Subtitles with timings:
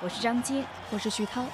[0.00, 1.44] 我是张晶，我是徐涛。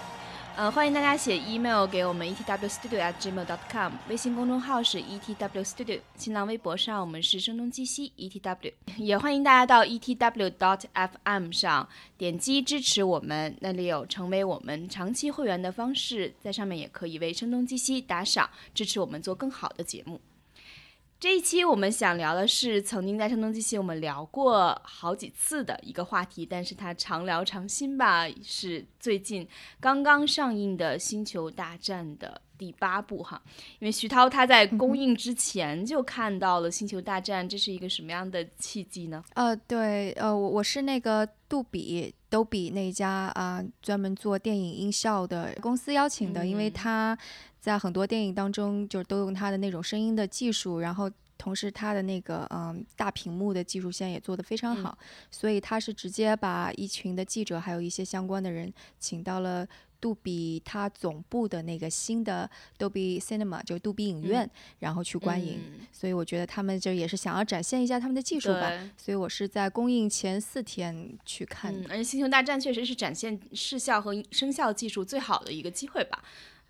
[0.54, 11.88] 呃，欢迎大家写 email 给我们 etwstudio@gmail.com，微信公众号是 etwstudio，新浪微博上我们是声东击西 etw，也欢迎大家到 etw.fm 上
[12.18, 20.20] 点击支持我们，那里有成为我们长期会员的方式，在上面也可以为声东击西打赏，支持我们做更好的节目。
[21.20, 29.48] 这一期我们想聊的是曾经在声东击西我们聊过好几次的一个话题，但是它常聊常新吧，是最近
[29.80, 33.40] 刚刚上映的《星球大战》的第八部哈。
[33.78, 39.24] 因为徐涛他在公映之前就看到了《星球大战》，这是一个什么样的契机呢？
[39.34, 47.16] 呃，对，呃，我我是那个杜比都比那家啊专门做电影音效的公司邀请的，因为他。
[47.64, 54.98] 在很多电影当中，就是都用他的那种声音的技术，然后同时他的那个嗯大屏幕的技术线也做得非常好，
[55.30, 58.70] 所以他是直接把一群的记者还有一些相关的人
[59.00, 59.66] 请到了
[59.98, 64.46] 杜比它总部的那个新的 Dolby Cinema，就杜比影院，
[64.80, 65.58] 然后去观影。
[65.90, 68.70] 所以我觉得他们就也是想要展现一下他们的技术吧。
[68.98, 71.74] 所以我是在公映前四天去看。
[71.88, 76.22] 而且《星球大战》确实是展现视效和声效技术最好的一个机会吧。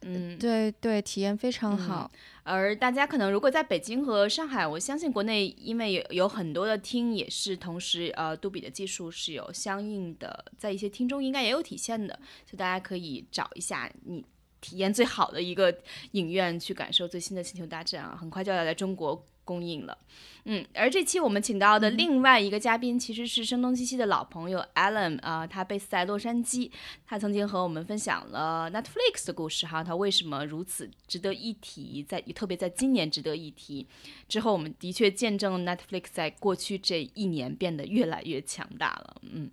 [0.06, 2.10] 嗯，对对，体验非常好。
[2.42, 14.22] 而大家可能如果在北京和上海，我相信国内因为有有很多的厅也是同时呃杜比的技术是有相应的，在一些厅中应该也有体现的，所以大家可以找一下你
[14.60, 15.74] 体验最好的一个
[16.12, 19.24] 影院去感受最新的《星球大战》啊，很快就要来中国。
[19.44, 19.96] 供应了，
[20.44, 26.70] 嗯，而这期我们请到的另外一个嘉宾其实是声东击西的老朋友 Alan 啊，他 base 在洛杉矶，
[27.06, 33.86] 他曾经和我们分享了 Netflix 的故事哈，他为什么如此值得一提，在特别在今年值得一提
[34.28, 39.50] 之后，我们的确见证 Netflix 在过去这一年变得越来越强大了，嗯，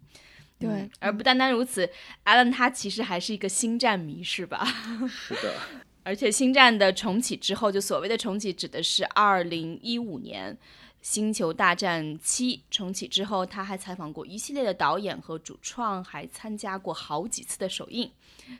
[0.57, 1.89] 对，而不单单如此
[2.25, 4.65] ，Alan 他其实还是一个星战迷，是吧？
[5.09, 5.55] 是的。
[6.03, 10.53] 而且星战的重启之后，就所谓的重启指的是二零一五年
[11.01, 18.09] 《星球大战七》重启之后，他还采访过一系列的导演和主创，还参加过好几次的首映，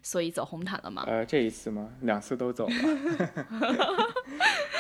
[0.03, 1.03] 所以走红毯了吗？
[1.07, 1.90] 呃，这一次吗？
[2.02, 2.74] 两次都走了，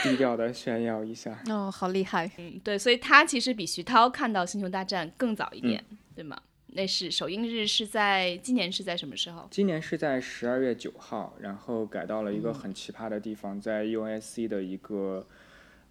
[0.03, 1.37] 低调的炫耀一下。
[1.49, 2.29] 哦，好厉害。
[2.37, 5.83] 嗯，对，所以他其实比徐涛看到《星球大战》更早一点，
[6.15, 6.39] 对吗？
[6.73, 9.45] 那是首映日是在今年是在什么时候？
[9.51, 15.27] 今年是在十二月九号，然后改到了一个很奇葩的地方，在 USC 的一个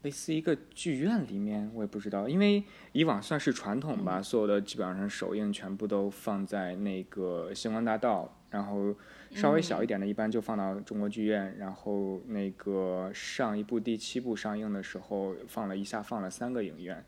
[0.03, 8.95] 类似一个剧院里面，我也不知道，因为以往算是传统吧，所有的基本上首映全部都放在那个星光大道，然后
[9.33, 17.05] 稍微小一点的，一般就放到中国剧院，然后那个上一部第七部上映的时候，放了一下，放了三个影院。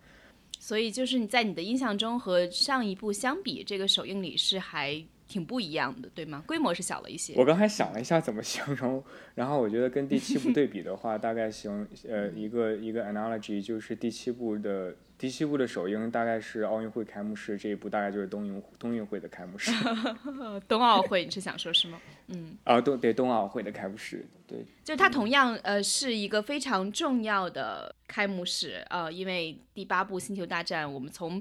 [0.62, 6.44] 所以就是你在你的印象中和上一部相比，这个首映礼是还挺不一样的，对吗？
[6.46, 7.34] 规模是小了一些。
[7.36, 9.02] 我刚才想了一下怎么形容，
[9.34, 14.94] 然后我觉得跟第七部对比的话， 大概形呃一个一个 analogy 就是第七部的。
[15.22, 19.70] 第七部的首映大概是奥运会开幕式，这一部大概就是冬运冬运会的开幕式。
[20.66, 22.00] 冬奥会，你是想说是吗？
[22.26, 22.58] 嗯。
[22.64, 24.66] 啊，冬对冬奥会的开幕式，对。
[24.82, 31.40] 就是它同样呃是一个非常重要的开幕式，呃，因为第八部《星球大战》，我们从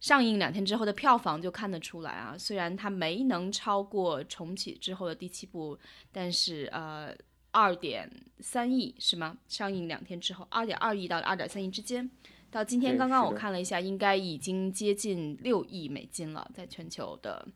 [0.00, 5.78] 上映两天之后的票房就看得出来啊，虽然它没能超过重启之后的第七部，
[6.10, 7.14] 但是呃
[7.52, 8.10] 二点
[8.40, 9.36] 三亿是吗？
[9.46, 12.10] 上映两天之后，二点二亿到二点三亿之间。
[12.52, 17.48] 到今天刚刚我看了一下，应该已经接近六亿美金了，在全球的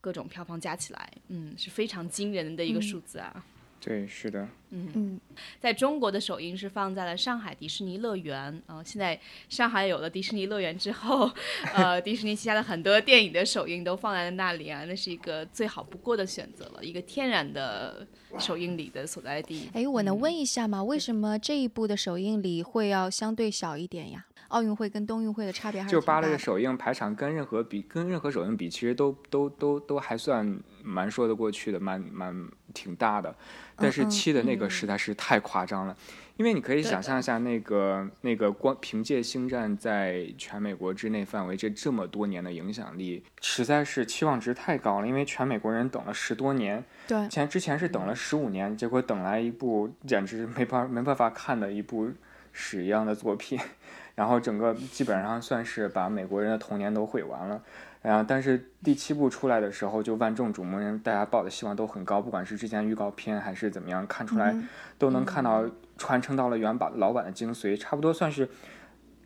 [0.00, 3.44] 各种票房加起来，嗯，是非常惊人的一个数字啊。
[3.80, 4.46] 对，是的。
[4.72, 5.20] 嗯嗯，
[5.58, 8.80] 在中国的首映是放在了上海迪士尼乐园啊。
[8.84, 9.18] 现在
[9.48, 11.28] 上海有了迪士尼乐园之后，
[11.74, 18.06] 呃，迪士尼旗下的很多电影的首映都放在了那里啊，那是一个最好不过的选择了，一个天然的
[18.38, 19.70] 首映礼的所在地。
[19.72, 20.84] 哎，我能问一下吗？
[20.84, 24.26] 为什么这一部的首映礼会要相对小一点呀？
[24.48, 26.32] 奥运会跟冬运会的差别还是就八挺大的。
[26.32, 32.34] 的首映排场跟任何比跟任何首映比，其实都都都都还算蛮说得过去的，蛮蛮
[32.72, 33.34] 挺大的。
[33.76, 35.96] 但是嗯七的那个实在是太夸张了，
[36.36, 45.06] 因为你可以想象一下，那个那个光凭借星战在全美国之内范围这这么多年的影响力，实在是期望值太高了。
[45.06, 52.10] 因为全美国人等了十多年，对，前之前是等了十五年，结果等来一部简直没法没办法看的一部
[52.52, 53.58] 屎一样的作品，
[54.14, 57.62] 然后整个基本上算是把美国人的童年都毁完了。
[58.02, 64.66] 然后，但是第七部出来的时候就万众瞩目，人大家抱的希望都很高，不管是之前预告片还是怎么样，看出来嗯
[64.96, 65.64] 都能看到
[65.98, 68.48] 传承到了原版老版的精髓，差不多算是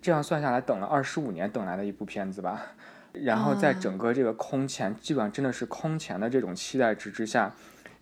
[0.03, 2.63] 这样算下来等了二十五年等来的一部片子吧。
[3.13, 7.53] 然后在啊整个这个空前，基本上真的是空前的这种期待值之下，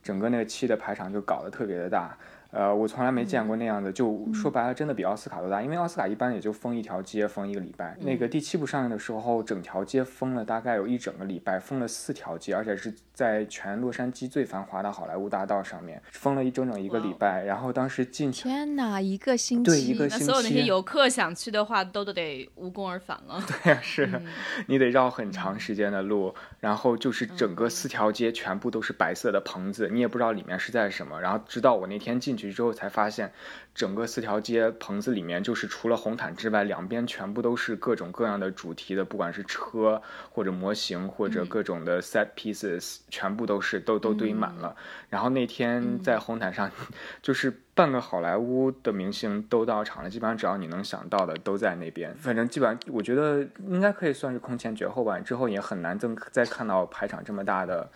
[0.02, 2.16] 整个那个七的排场就搞得特别的大。
[2.52, 5.62] 呃，我从来没见过那样的，就说白了，真的比奥斯卡都大。
[5.62, 7.96] 因为奥斯卡一般也就封一条街，封一个礼拜。
[8.00, 17.42] 那个第七部上映的时候，整条街封了大概有一整个礼拜，封了四条街，而且是在全洛杉矶最繁华的好莱坞大道上面，封了一整整一个礼拜。
[17.44, 23.42] 然后当时进去，天哪，一个星期，对一个星那所有那些游客想去的话，都都得无功而返了。
[23.64, 24.20] 对是
[24.68, 31.18] 你得绕很长时间的路，然后就是整个四条街全部都是白色的棚子，你也不知道里面是在什么。
[31.18, 33.30] 然后直到我那天进去之后，才发现
[33.74, 40.00] 整个四条街棚子里面，就是除了红毯之外，两边全部都是各种各样的主题的，不管是车
[40.30, 44.74] 或者模型或者各种的 set pieces，、全部都是都都堆满了。
[45.10, 46.70] 然后那天在红毯上，
[47.20, 52.14] 就是半个好莱坞的明星都到场了，基本上只要你能想到的都在那边。
[52.16, 55.20] 反正基本上我觉得应该可以算是空前绝后吧。
[55.20, 57.90] 之后也很难再再看到排场这么大的。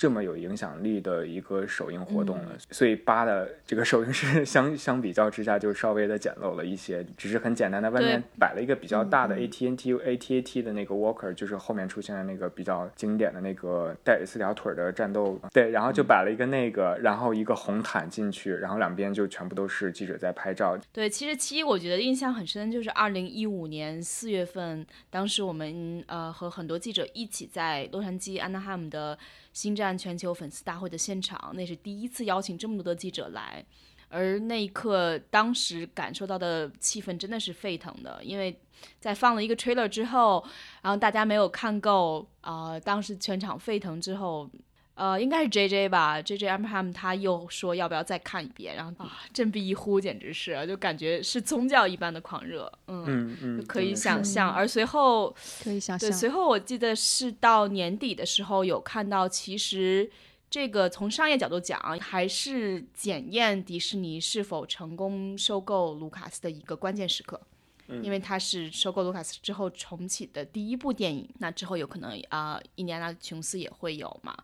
[0.00, 29.18] 这么有影响力的一个首映活动了，所以八的这个首映是 相相比较之下就稍微的简陋了一些，只是很简单的外面摆了一个比较大的 ATNT ATAT 的那个 Walker，就是后面出现的那个比较经典的那个带四条腿的战斗，对，然后就摆了一个那个，然后一个红毯进去，然后两边就全部都是记者在拍照，对，其实七我觉得印象很深，就是二零一五年四月份，当时我们呃和很多记者一起在洛杉矶安纳汉姆的
[29.52, 33.64] 星战全球粉丝大会的现场，那是第一次邀请这么多的记者来。
[34.08, 38.60] 而那一刻，当时感受到的气氛真的是沸腾的，因为
[38.98, 40.44] 在放了一个 trailer 之后，
[40.82, 44.50] 然后大家没有看够，啊、当时全场沸腾之后，
[45.00, 54.52] 呃，应该是 J J 吧，J J Abraham 他又说要不要再看一遍，然后啊，振臂一呼，简直是就感觉是宗教一般的狂热，嗯，嗯嗯，可以想象。
[54.52, 56.12] 而随后，对，可以想象。
[56.12, 60.10] 随后我记得是到年底的时候有看到，其实
[60.50, 67.40] 这个从商业角度讲，还是检验迪士尼是否成功收购卢卡斯的一个关键时刻。
[68.02, 74.36] 因为它是收购卢卡斯之后重启的第一部电影，那之后有可能啊、印第安纳琼斯也会有嘛。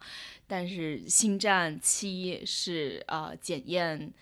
[0.47, 4.13] 但是《星战七》是呃检验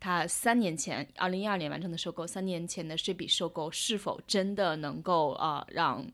[0.00, 6.06] 他三年前，二零一二年完成的收购，三年前的这笔收购是否真的能够啊、让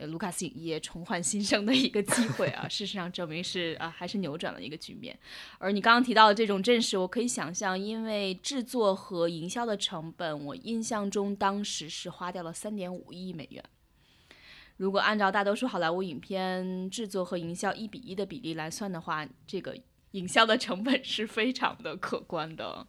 [0.00, 2.66] 呃卢卡斯影业重焕新生的一个机会啊？
[2.70, 5.16] 事实上证明是啊、还是扭转了一个局面。
[5.58, 13.62] 而你刚刚提到的这种阵势，我可以想象，因为制作和营销的成本，我印象中当时是花掉了三点五亿美元。
[14.78, 19.76] 如果按照大多数好莱坞影片制作和营销一比一的比例来算的话，这个
[20.12, 22.86] 营销的成本是非常的可观的。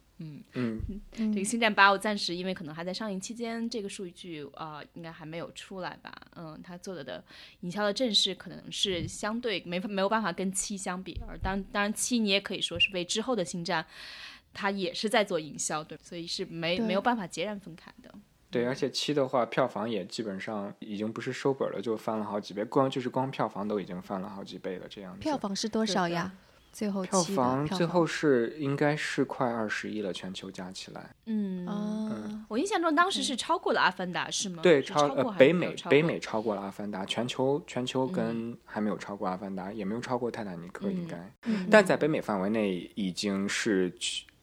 [0.54, 6.12] 嗯，嗯，这个《星战八》我暂时因为可能还在上映期间，这个数据啊、呃应该还没有出来吧。
[6.36, 7.22] 嗯，他做的的
[7.60, 13.86] 营销的阵势可能是相对没法没有办法跟七相比，而当当然七你也可以说是为之后的星战，
[14.52, 18.12] 它也是在做营销，对，所以是没没有办法截然分开的。
[18.50, 25.20] 对，而且七的话，票房也基本上已经不是收本了，就翻了好几倍，光就是光票房都已经翻了好几倍了，这样子。
[25.20, 26.30] 票房是多少呀？
[26.72, 31.14] 最后票房最后是应该是快二十亿了，全球加起来。
[31.26, 34.62] 嗯啊，我印象中当时是超过了《阿凡达》，是吗？
[34.62, 41.32] 对，超呃北美北美超过了《阿凡达》，全球全球跟还没有超过《阿凡达》，也没有超过《泰坦尼克》，应嗯该。
[41.44, 43.92] 嗯但在北美范围内已经是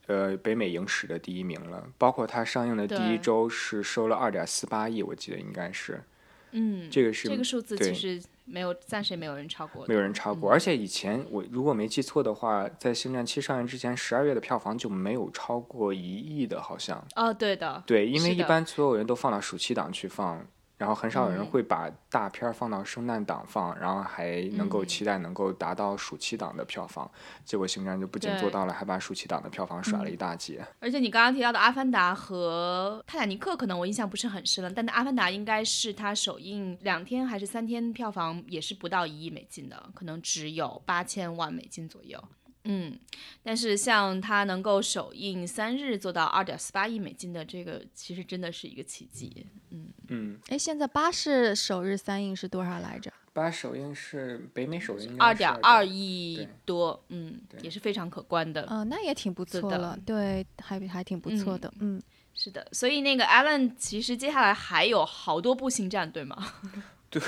[0.06, 6.04] 呃北美影史的第一名了，包括它上映的第一周是收了二点四八亿，我记得应该是
[6.52, 10.52] 嗯，这个是这个数字其实没有，暂时也没有人超过，没有人超过。
[10.52, 17.06] 而且以前我如果没记错的话，在《星战七》上映之前，十二月的票房就没有超过一亿的，好像。
[17.16, 20.46] 哦，对的，对，因为一般所有人都放到暑期档去放，
[20.80, 27.12] 然后很少有人嗯会把大片儿放到圣诞档放，然后还能够嗯期待能够达到暑期档的票房。
[27.44, 30.66] 结果《星战》就不仅做到了，还把暑期档的票房甩了一大截。
[30.80, 42.18] 而且你刚刚提到的《阿凡达》和《泰坦尼克》，可能我印象不是很深了，但是《阿凡达》应该是它首映两天还是三天，票房也是不到一亿美金的，可能只有八千万美金左右。
[42.66, 43.00] 嗯，
[43.42, 49.46] 但是像它能够首映三日做到二点四八亿美金的这个，其实真的是一个奇迹。
[49.72, 53.12] 嗯嗯，哎，现在巴士首日三映是多少来着？
[53.32, 56.48] 八首映是北美首映二点二亿。
[56.66, 58.68] 多，嗯，也是非常可观的。
[58.70, 62.02] 嗯、那也挺不错的错了，对，还还挺不错的，嗯
[62.34, 66.54] 是的，所以那个 Alan 其实接下来还有好多部星战，对吗？
[67.10, 67.22] 对，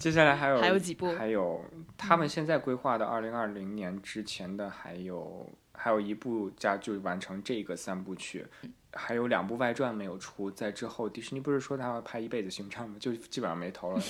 [0.00, 1.64] 接下来还有还有几部还有
[1.96, 8.44] 他们现在规划的二零二零年之前的还有还有一部加就完成这个三部曲。
[8.92, 12.96] 还有两部外传没有出，在之后迪士尼不是说他要拍一辈子星战吗？
[12.98, 14.02] 就基本上没头了，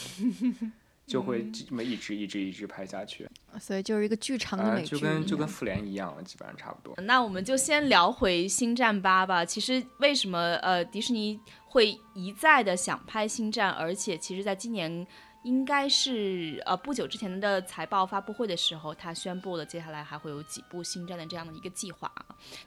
[1.06, 3.28] 就会嗯这么一直一直一直拍下去，
[3.60, 6.94] 所以就是一个剧场的啊、美剧就跟就跟复联一样了，基本上差不多。
[7.02, 9.44] 那我们就先聊回《星战八》吧。
[9.44, 15.06] 其实为什么呃迪士尼会一再的想拍《星战》，而且其实在今年
[15.42, 22.12] 应该是呃不久之前的财报发布会的时候，他宣布了接下来还会有几部《星战》的这样的一个计划。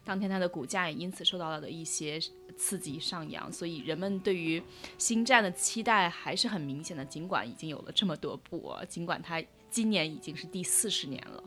[0.04, 2.20] 当天它的股价也因此受到了的一些
[2.58, 4.60] 刺激上扬，所以人们对于
[4.98, 7.06] 《星战》的期待还是很明显的。
[7.06, 11.44] 尽管已经有了这么多部、尽管它今年已经是第四十年了。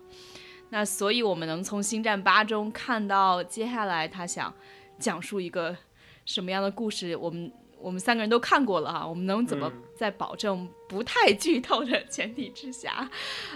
[0.71, 4.53] 那所以，我们能从《星战八》中看到接下来他想
[4.99, 5.77] 讲述一个
[6.25, 7.17] 什么样的故事。
[7.17, 13.09] 我们我们三个人都看过了哈，我们能怎么嗯在保证不太剧透的前提之下，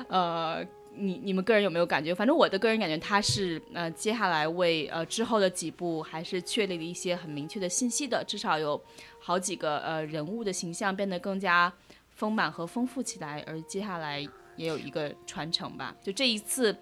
[0.08, 2.14] 呃，你你们个人有没有感觉？
[2.14, 8.80] 反正我的个人感觉，他是呃接下来为呃之后的几部还是确立了一些很明确的信息的，至少有
[9.18, 11.72] 好几个呃人物的形象变得更加
[12.14, 14.20] 丰满和丰富起来，而接下来
[14.56, 15.96] 也有一个传承吧。
[16.02, 16.76] 就这一次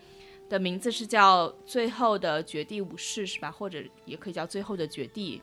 [0.49, 3.51] 的名字是叫《最后的绝地武士》是吧？
[3.51, 5.39] 或者也可以叫《最后的绝地》。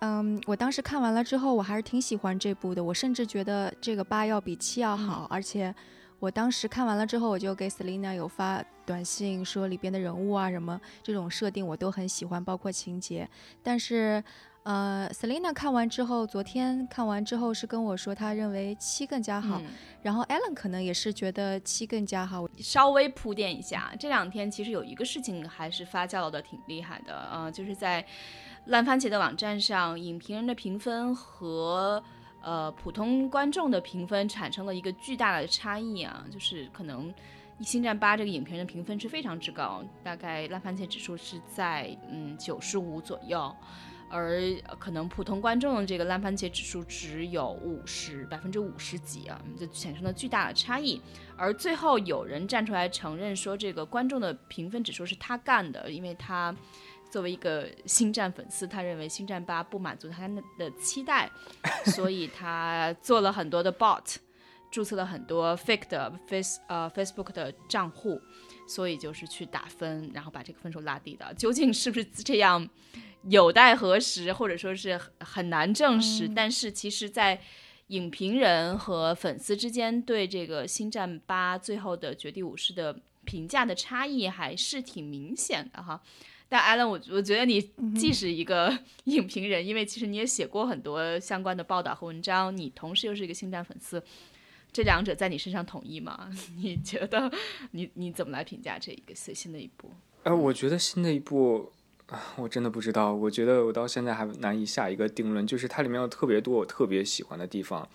[0.00, 2.82] 嗯，我当时看完了之后，我还是挺喜欢这部的。
[2.82, 5.74] 我甚至觉得这个八要比七要好，而且
[6.18, 13.28] 我当时看完了之后，我就给 Selina 有发短信说里边的人物啊什么这种设定我都很喜欢，包括情节。
[13.62, 14.22] 但是，
[14.64, 19.60] 呃，Selina 看完之后，昨天看完之后是跟我说，他认为七更加好。
[19.60, 19.66] 嗯
[20.00, 22.48] 然后 Alan 可能也是觉得七更加好。
[22.58, 28.02] 稍微铺垫一下，这两天其实有一个事情还是发酵的挺厉害的，呃，就是在
[28.68, 32.02] 烂番茄的网站上，影评人的评分和
[32.40, 37.12] 呃普通观众的评分产生了一个巨大的差异啊，就是可能。
[37.66, 43.52] 《星战八》这个影评人的评分是非常之高，大概烂番茄指数是在嗯九十五左右，
[44.08, 44.40] 而
[44.78, 51.02] 可能普通观众的这个烂番茄指数只有五十百分之五十几啊，就产生了巨大的差异。
[51.36, 56.54] 而最后有人站出来承认说，这个观众的评分指数是他干的，因为他
[57.10, 61.30] 作为一个星战粉丝，他认为星战八不满足他的期待，
[61.86, 64.16] 所以他做了很多的 bot，
[64.70, 68.20] 注册了很多 fake 的 face 呃 Facebook 的账户，
[68.66, 71.32] 所以就是去打分，然后把这个分数拉低的。
[71.34, 72.68] 究竟是不是这样，
[73.24, 76.28] 有待核实，或者说是很很难证实。
[76.28, 77.40] 但是其实，在
[77.86, 85.98] 影评人和粉丝之间对这个《星战八》最后的绝地武士的评价的差异还是挺明显的哈。
[86.48, 87.60] 但艾伦，我我觉得你
[87.94, 94.02] 既是一个 影评人，因为其实你也写过很多相关的报道和文章，你同时又是一个星战粉丝，
[94.72, 96.30] 这两者在你身上统一吗？
[96.56, 97.30] 你觉得
[97.72, 99.90] 你你怎么来评价这一个最新的一部？
[100.22, 101.70] 呃，我觉得新的一部
[102.06, 103.12] 啊，我真的不知道。
[103.12, 107.86] 我觉得我到现在还难以下一个定论，就是它里面有特别多我特别喜欢的地方。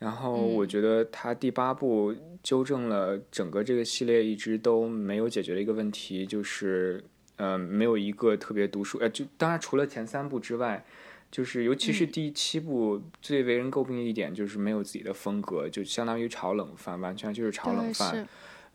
[0.00, 7.02] 然后我觉得它第八部纠正了整个这个系列一直都没有解决的一个问题，就是
[7.36, 8.98] 呃，没有一个特别独树。
[8.98, 10.84] 呃，就当然除了前三部之外，
[11.30, 18.28] 就是尤其是第七部最为人诟病的一点就是没有自己的风格，就相当于炒冷饭，完全就是炒冷，饭。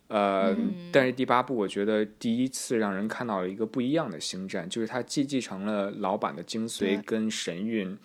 [0.09, 7.95] 呃，嗯但是第八部我觉得第一次让人看到了一个不一样的星战，就是它既继承了老版的精髓跟神韵，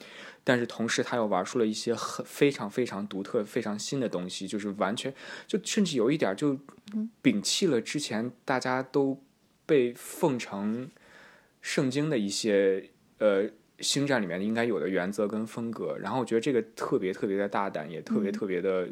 [0.44, 5.12] 但是同时它又玩出了一些很非常非常独特、非常新的东西，就是完全
[5.46, 6.58] 就甚至有一点就
[7.22, 9.18] 摒弃了之前大家都
[9.66, 10.90] 被奉承
[11.60, 13.48] 圣经的一些呃
[13.80, 18.88] 星战里面应该有的原则跟风格，然后我觉得这个特别特别的大胆，也特别特别的、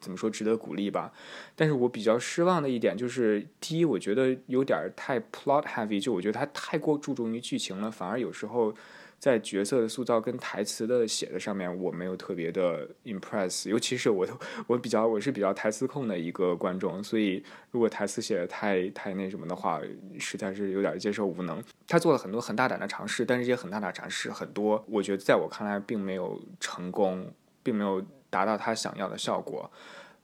[0.00, 1.12] 怎么说值得鼓励吧。
[1.54, 8.74] 但是我比较失望的一点就是，第一，我觉得有点太 plot heavy，就我觉得它太过注重于剧情了，反而有时候
[9.18, 14.26] 在角色的塑造跟台词的写的上面，我没有特别的 impress，尤其是我
[14.66, 19.80] 我比较我是比较台词控的一个观众，所以如果台词写的太太那什么的话，
[20.18, 21.62] 实在是有点接受无能。
[21.88, 27.32] 他做了很多很大胆的尝试，但是这些很大胆尝试很多，我觉得在我看来并没有成功，
[27.62, 29.70] 并没有达到他想要的效果。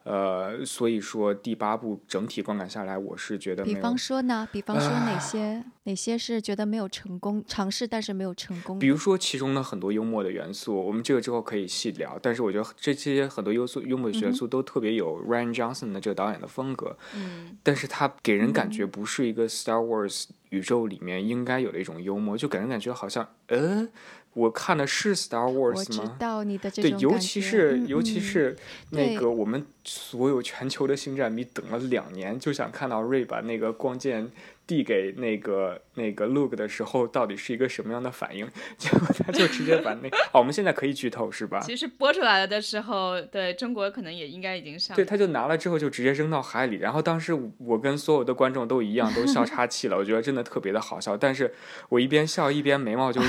[0.04, 8.78] 呃，所以说第八部整体观感下来，我是觉得，比方说呢，比方说哪些哪些是觉得没有成功尝试，但是没有成功。
[8.78, 12.18] 比如说其中的很多幽默的元素，我们这个之后可以细聊。
[12.20, 16.96] 但是我觉得这些很多优素幽默的元素都特别有 Ryan Johnson 的这个导演的风格。
[17.14, 23.88] 嗯，但是他给人感觉不是一个 Star Wars 宇宙里面应该有的一种幽默，就给人感觉好像，呃。
[24.34, 25.76] 我看的是 Star Wars 吗？
[25.78, 28.56] 我知道你的这种对，尤其是尤其是
[28.90, 34.30] 那个我们所有全球的星战迷等了两年，就想看到瑞把那个光剑。
[34.72, 38.48] 递给那个那个 Luke 的时候，到底是一个什么样的反应？
[38.78, 40.08] 结果他就直接把那……
[40.32, 41.60] 哦，我们现在可以剧透是吧？
[41.60, 44.96] 其实播出来了的时候，对中国可能也应该已经上。
[44.96, 49.96] 对，他就拿了之后就直接扔到海里，然后当时我跟所有的观众都一样，都笑岔气了。
[50.00, 51.52] 我觉得真的特别的好笑，但是
[51.90, 53.20] 我一边笑一边眉毛就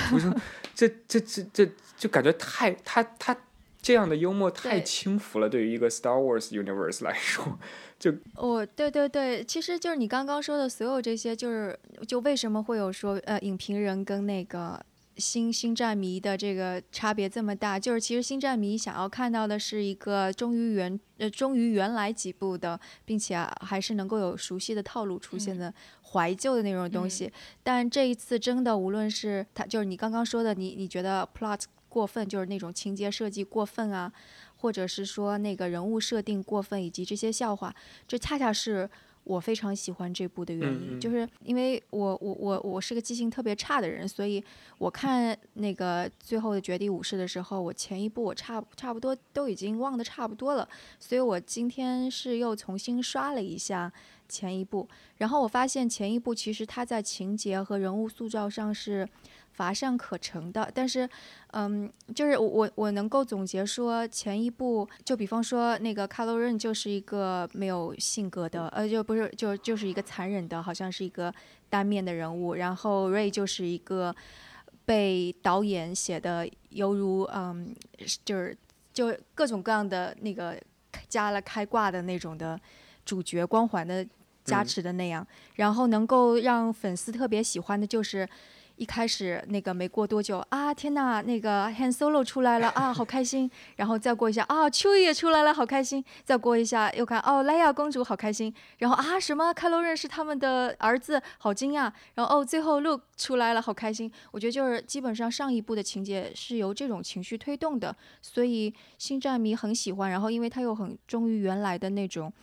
[0.73, 3.35] 这这这这就感觉太他他
[3.83, 7.59] 这样的幽默太轻浮了，对于一个 Star Wars universe 来说。
[7.99, 14.83] 就哦，对对对，其实就是你刚刚说的所有这些，就是就为什么会有说呃，影评人跟那个
[15.17, 17.79] 星星战迷的这个差别这么大？
[17.79, 25.73] 就是其实星战迷想要看到的是一个忠于原呃忠于原来几部的，并且还是能够有熟悉的套路出现的
[26.11, 27.31] 怀旧的那种东西。
[27.61, 31.61] 但这一次真的，无论是他就是你刚刚说的，你你觉得 plot
[31.93, 34.11] 过分，就是那种情节设计过分啊。
[34.63, 37.75] 或者是说那个人物设定过分，以及这些笑话，
[38.07, 38.89] 这恰恰是
[39.25, 40.97] 我非常喜欢这部的原因。
[41.01, 44.41] 就是因为我我我我是个记性特别差的人，所以
[44.77, 50.65] 我看那个最后的绝地武士的时候，我前一部我差差不多都已经忘得差不多了，
[50.97, 53.91] 所以我今天是又重新刷了一下
[54.29, 59.05] 前一部，然后我发现前一部其实它在情节和人物塑造上是。
[59.53, 61.07] 乏善可陈的，但是，
[61.51, 71.31] 嗯，就是我我我能够总结说，前一部就比方说那个卡洛任就是一个没有性格的，呃，就不是就就是一个残忍的，好像是一个
[71.69, 74.13] 单面的人物，然后瑞就是一个
[74.85, 77.75] 被导演写的犹如嗯，
[78.25, 78.57] 就是
[78.91, 80.59] 就各种各样的那个
[81.07, 82.59] 加了开挂的那种的
[83.05, 84.03] 主角光环的
[84.43, 85.25] 加持的那样，
[85.57, 88.27] 然后能够让粉丝特别喜欢的就是。
[88.75, 93.49] 一开始那个没过多久啊，天呐，那个 Han Solo 出来了啊，好开心。
[93.75, 96.03] 然后再过一下啊秋也出来了，好开心。
[96.23, 98.53] 再过一下又看哦，莱娅公主好开心。
[98.79, 101.91] 然后啊，什么 Kylo Ren 是他们的儿子，好惊讶。
[102.15, 104.11] 然后哦，最后 Luke 出来了，好开心。
[104.31, 110.09] 我觉得就是基本上上一部的情节是由这种情绪推动的，所以星战迷很喜欢。
[110.09, 112.33] 然后因为他又很忠于原来的那种，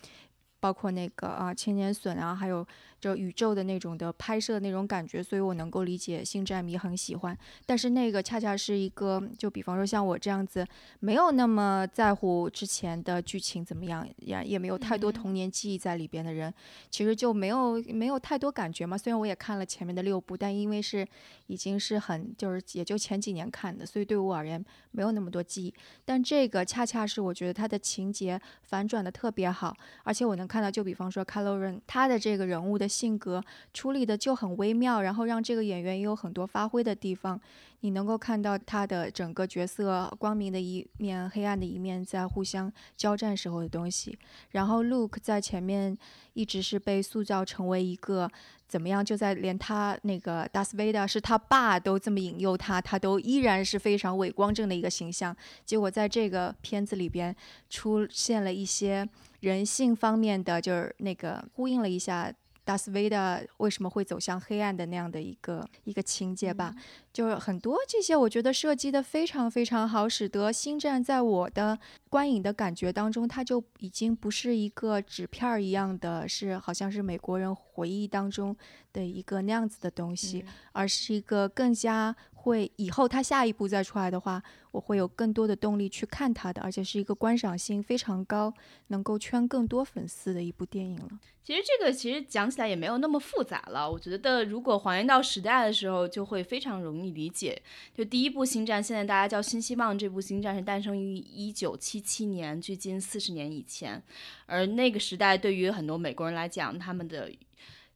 [0.61, 2.64] 包括那个啊千年隼啊，还有。
[3.01, 7.37] 就宇宙的那种的拍摄的那种感觉，所以我能够理解星战迷很喜欢。
[7.65, 10.67] 但是那个恰恰是一个，就比方说像我这样子，
[10.99, 16.53] 没有那么在乎之前的剧情怎么样，也也没有太多童年记忆在里边的人，
[16.91, 18.99] 其实就没有没有太多感觉嘛。
[18.99, 21.07] 虽然我也看了前面的六部，但因为是
[21.47, 25.75] 已经是很就是也就前几年看的，所以对我而言没有那么多记忆。
[26.05, 32.89] 但这个恰恰是我觉得它的情节反转的特别好，而且我能看到，就比方说 c a l o r e n 他的这个人物的。
[32.90, 37.40] 性格处理的就很微妙，然后让这个演员也有很多发挥的地方。
[37.83, 44.18] 你能够看到他的整个角色光明的一面、黑暗的一面在互相交战时候的东西。
[44.50, 45.96] 然后 Luke 在前面
[46.35, 48.31] 一直是被塑造成为一个
[48.68, 49.03] 怎么样？
[49.03, 55.35] 就在连他那个 Das Vader 是他爸都这么引诱他，他都依然是非常伟光正的一个形象。
[55.64, 57.35] 结果在这个片子里边
[57.70, 59.09] 出现了一些
[59.40, 62.31] 人性方面的，就是那个呼应了一下。
[62.71, 66.73] 达斯维达为什么会走向黑暗的那样的一个一个情节吧？
[67.13, 71.77] 就是很多这些，我觉得设计的非常非常好，使得星战在我的
[72.09, 78.57] 观影的感觉当中，它就已经不是一个纸片儿一样的，是好像是美国人回忆当中
[78.93, 82.15] 的一个那样子的东西，而是一个更加。
[82.42, 88.53] 会以后他下一步再出来的话，我会有更多的动力去看他的，而且是一个观赏性非常高，
[88.88, 91.09] 能够圈更多粉丝的一部电影了。
[91.44, 93.90] 其实这个其实讲起来也没有那么复杂了。
[93.90, 97.61] 我觉得如果还原到时代的时候，就会非常容易理解。
[97.94, 104.03] 就第一部《星战》，现在大家叫《新希望》，这部《星战》是诞生于一九七七年，距今四十年以前。
[104.46, 107.31] 而那个时代对于很多美国人来讲，他们的。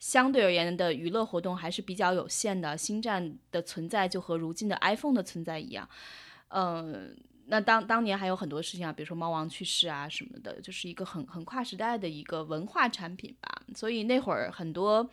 [0.05, 2.77] 相对而言的娱乐活动还是比较有限的。
[2.77, 5.89] 星战的存在就和如今的 iPhone 的存在一样，
[6.49, 7.17] 嗯。
[7.47, 13.63] 那当当年还有很多事情啊，比如说猫王去世啊什么的，就是一个很很跨时代的一个文化产品吧。
[13.75, 15.07] 所以那会儿很多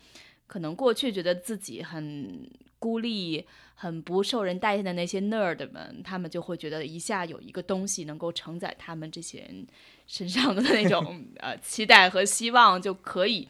[0.47, 2.49] 可能过去觉得自己很
[2.80, 9.67] 孤立、很不受人待见的那些 nerd 们，他们就会觉得一下有一个东西能够承载他们这些人
[10.08, 13.47] 身上的那种 呃期待和希望，就可以。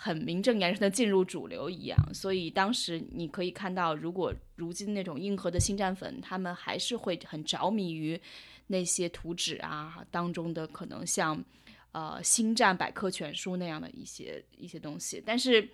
[0.00, 8.20] 很名正言顺的进入主流一样，所以当时你可以看到，如果如今那种硬核的星战粉，他们还是会很着迷于
[8.68, 11.44] 那些图纸啊当中的可能像
[11.90, 15.20] 呃星战百科全书那样的一些一些东西。
[15.26, 15.68] 但是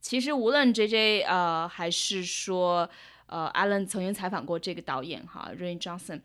[0.00, 2.88] 其实无论 J J 呃还是说
[3.26, 6.22] 呃 Allen 曾经采访过这个导演哈 Rain Johnson，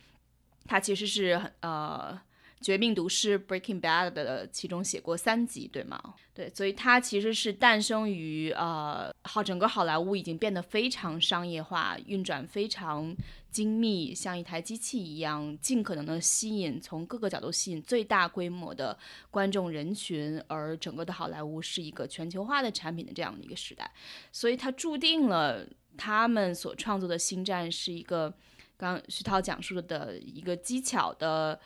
[0.65, 2.17] 他其实是很呃。
[2.62, 6.00] 《绝命毒师》（Breaking Bad） 的其中写过三集，对吗？
[6.34, 13.13] 对，所以它其实是诞生于呃，好，整个好莱坞已经变得非常商业化，运转非常
[13.50, 18.97] 精密，像一台机器一样，尽可能的吸引从各个角度吸引最大规模的
[19.32, 23.91] 观众人群，而整个的好莱坞是一个全球化的产品的这样的一个时代，
[24.32, 28.32] 所以它注定了他们所创作的星战是一个
[28.78, 31.60] 刚徐涛讲述的一个技巧的。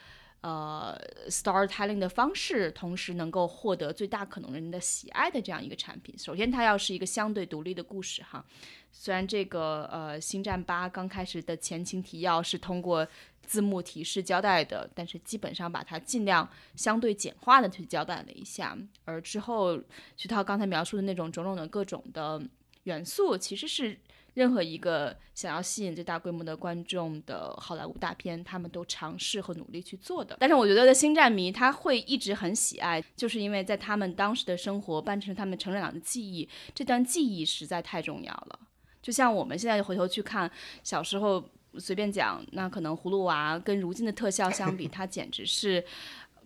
[0.46, 0.96] 呃
[1.28, 6.16] ，storytelling 的方式，同时能够获得最大可能人的喜爱的这样一个产品。
[6.20, 8.46] 首先，它要是一个相对独立的故事哈。
[8.92, 13.08] 虽然这个呃《星战八》刚开始的前情提要是通过
[13.42, 18.78] 字幕提示交代的，但是基本上把它尽量相对简化的去交代了一下。
[19.06, 19.82] 而之后
[20.16, 22.40] 徐涛刚才描述的那种种种的各种的
[22.84, 23.98] 元素，其实是。
[24.36, 30.36] 任何一个想要吸引最大规模的观众的好莱坞大片，他们都尝试和努力去做的。
[30.40, 38.60] 但是我觉得的星战迷他会一直很喜爱，就是因为在他们当时的生活扮成他们成长的记忆，这段记忆实在太重要了。
[39.02, 40.52] 就像我们现在回头去看
[40.84, 41.42] 小时候
[41.78, 45.82] 随便讲，那可能葫芦娃跟如今的特效相比， 它简直是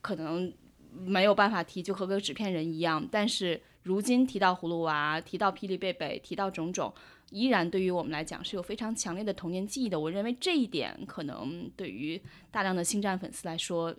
[0.01, 0.53] 可能
[0.93, 3.03] 没有办法提，就和个纸片人一样。
[3.11, 6.93] 但是如今提到葫芦娃，提到霹雳贝贝，提到种种。
[7.31, 9.99] 依然对于我们来讲是有非常强烈的童年记忆的。
[9.99, 13.95] 我认为这一点可能对于大量的星战粉丝来说，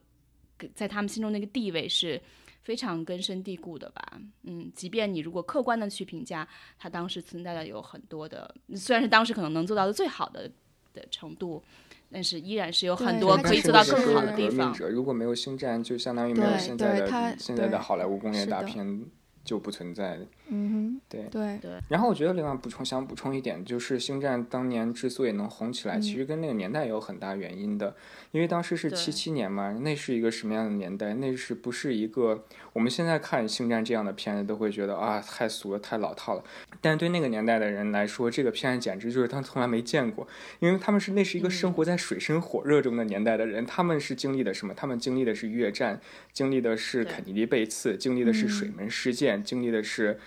[0.75, 2.21] 在他们心中那个地位是
[2.63, 4.21] 非常根深蒂固的吧。
[4.43, 6.47] 嗯，即便你如果客观的去评价
[6.79, 10.51] 它当时存在的有很多的，虽然是当时可能能做到的最好的
[10.93, 11.63] 的程度，
[12.11, 14.77] 但是依然是有很多可以做到更好的地方。
[14.91, 19.07] 如果没有星战，就相当于没有现在的现在的好莱坞工业大片
[19.45, 20.27] 就不存在的。
[20.53, 21.71] 嗯哼，对对对。
[21.89, 27.95] 然后我觉得另外补充想补充一点，就是《星战》当年之所以能红起来，其实跟那个年代有很大原因的。
[28.33, 31.15] 因为当时是七七年嘛，那是一个什么样的年代？
[31.15, 36.45] 那是不是一个我们现在看《星战》这样的片子都会觉得啊太俗了、太老套了？
[36.81, 40.27] 但对那个年代的人来说，这个片子简直就是他从来没见过，
[40.59, 44.75] 因为他们是那是一个生活在水深火热中的年代的人，他们是经历的什么？
[44.75, 46.01] 他们经历的是越战，
[46.33, 50.19] 经历的是肯尼迪被刺，经历的是水门事件，经历的是。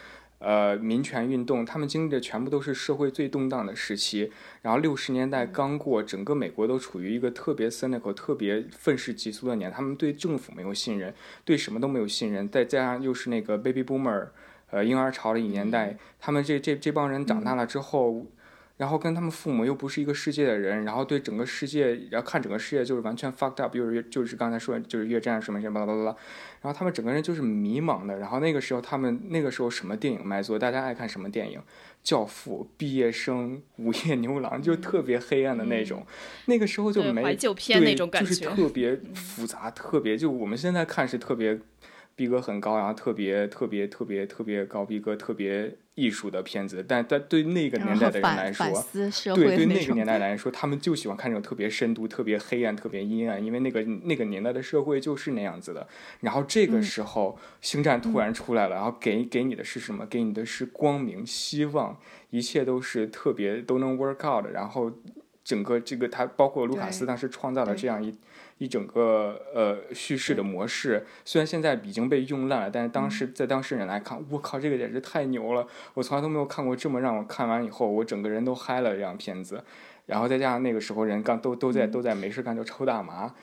[0.45, 4.29] 呃，民权运动，他们经历的全部都是社会最动荡的时期。
[4.61, 9.71] 然后六十年代刚过，整个美国都处于一个特别 cynical、特别愤世嫉俗的年。
[9.71, 11.13] 他们对政府没有信任，
[11.45, 12.49] 对什么都没有信任。
[12.49, 14.27] 再加上又是那个 baby boomer，
[14.69, 18.25] 呃，婴儿潮的一年代，他们这这这帮人长大了之后。
[18.77, 26.05] 然后跟他们父母又不是一个世界的人，然后对整个世界，然后看整个世界就是完全 fucked up，就是就是刚才说就是越战什么什么巴拉巴拉，
[26.61, 28.17] 然后他们整个人就是迷茫的。
[28.17, 31.61] 然后那个时候他们那个时候什么电影卖座，大家爱看什么电影？
[32.01, 36.05] 教父、毕业生、午夜牛郎，就特别黑暗的那种。
[36.47, 41.59] 那个时候就没怀旧片那种感觉，就是特别复杂，特别就我们现在看是特别。
[42.15, 48.65] 逼格很高，然后特别特别特别特别高逼格、特别艺术的片子，但但对那个年代的人来说，
[49.35, 55.87] 对对那个年代来说，他们就喜欢看这种特别深度、特别黑暗、特别阴暗，因为那个那个年代的社会就是那样子的。
[56.19, 60.05] 然后这个时候，星战突然出来了，然后给给你的是什么？
[60.05, 61.97] 给你的是光明、希望，
[62.29, 64.51] 一切都是特别都能 work out 的。
[64.51, 64.91] 然后
[65.43, 68.13] 整个这个他包括卢卡斯当时创造了这样一。
[68.63, 75.67] 一整个呃叙事的模式，虽然现在已经被用烂了，但是当时在当事人来看，我靠，这个简直太牛了！
[75.95, 79.61] 我从来都没有看过这么让我看完以后我整个人都嗨了这样片子。
[80.05, 83.33] 然后再加上那个时候人刚都都在都在没事干就抽大麻，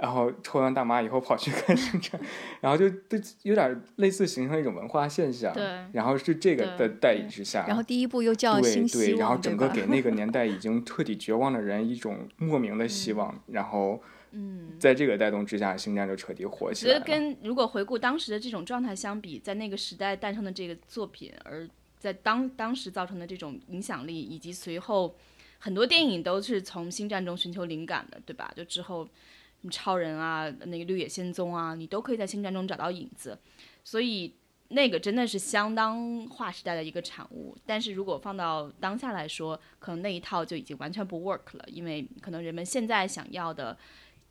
[0.00, 2.18] 然后抽完大麻以后跑去看星战，
[2.60, 5.52] 然后就都有点类似形成一种文化现象。
[5.52, 5.62] 对。
[5.92, 14.02] 然后是这个的带领之下，然后第一部又叫新希望，对然后整个给那个年代已经 彻底绝望的人一种莫名的希望，然后。
[14.34, 16.98] 嗯，在这个带动之下，星战就彻底火起来了。
[16.98, 21.68] 觉得跟如果回顾当时的这种状态相比，在那个时代诞生的这个作品，而
[21.98, 25.14] 在当当时造成的这种影响力，以及随后
[25.58, 28.50] 很多电影都是从星战中寻求灵感的，对吧？
[28.56, 29.06] 就之后
[29.70, 33.38] 超人啊，那个绿野仙踪啊，你都可以在星战中找到影子，
[33.84, 34.34] 所以
[34.68, 37.54] 那个真的是相当划时代的一个产物。
[37.66, 43.76] 但是如果放到当下来说，可能那一套就已经完全不 work 了，因为可能人们现在想要的。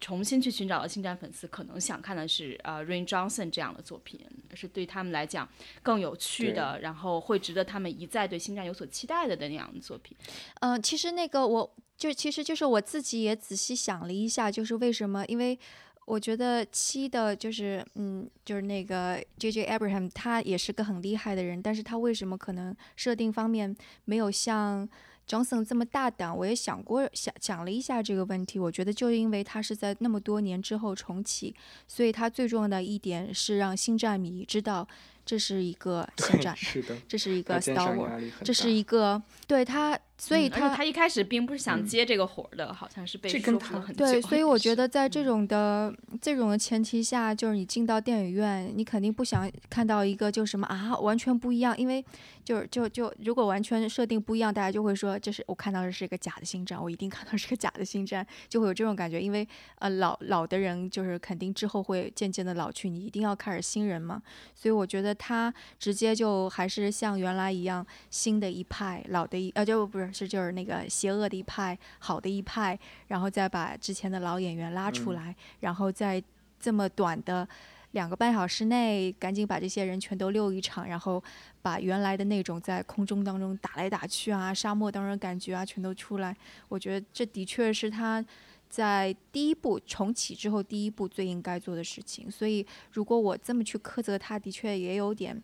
[0.01, 4.19] 重新去寻找的星战粉丝可能想看的是呃 Rain Johnson 这样的作品，
[4.55, 5.47] 是对他们来讲
[5.83, 10.17] 更有趣的，然后会值得他们一再对星战有所期待的的那样的作品。
[10.61, 15.23] 嗯，其实那个我就其实就是我自己也仔细想了一下，就是为什么？
[15.27, 15.57] 因为
[16.05, 23.73] 我觉得七的就是嗯，就是那个 J J Abraham 他也是个很厉害的人，但是他为什么可能设定方面
[24.05, 24.89] 没有像
[25.31, 28.59] Johnson 这么大胆，我也想过想讲了一下这个问题。
[28.59, 31.55] 我觉得就因为他是在那么多年之后重启，
[31.87, 34.85] 所以他最重要的一点是让星战迷知道
[35.25, 39.97] 这是一个 星战，是的，这是一个 Star Wars，这是一一个对他。
[40.23, 44.05] 所以他他一开始并不是想接这个活儿的，好像是被说服了很久。
[44.05, 52.05] 对，所以我觉得在这种的这种的前提下，就是你进到电影院，你肯定不想看到一个就什么啊完全不一样，因为
[52.45, 59.19] 就是就就如果完全设定不一样，大家就会说这是我看到的是一个假的星战，我一定看到是个假的星战，就会有这种感觉。
[59.19, 59.47] 因为
[59.79, 64.21] 呃老老的人就是肯定之后会渐渐的老去，你一定要开始新人嘛。
[64.53, 70.10] 所以我觉得他直接就还是像原来一样，新的一派，老的一呃就不是。
[70.13, 76.21] 是就是那个邪恶的一派，好的一派，然后再把之前的老演员拉出来，然后在
[76.59, 77.47] 这么短的
[77.91, 81.21] 两个半小时内，赶紧把这些人全都溜一场，然后
[81.61, 86.35] 把原来的那种在空中当中打来打去啊，沙漠当中感觉啊，全都出来。
[86.69, 88.23] 我觉得这的确是他
[88.69, 92.31] 在第一部重启之后第一部最应该做的事情。
[92.31, 95.41] 所以如果我这么去苛责他，的确也有点。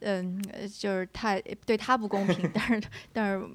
[0.00, 0.40] 嗯，
[0.78, 3.46] 就是太对他不公平，但是但是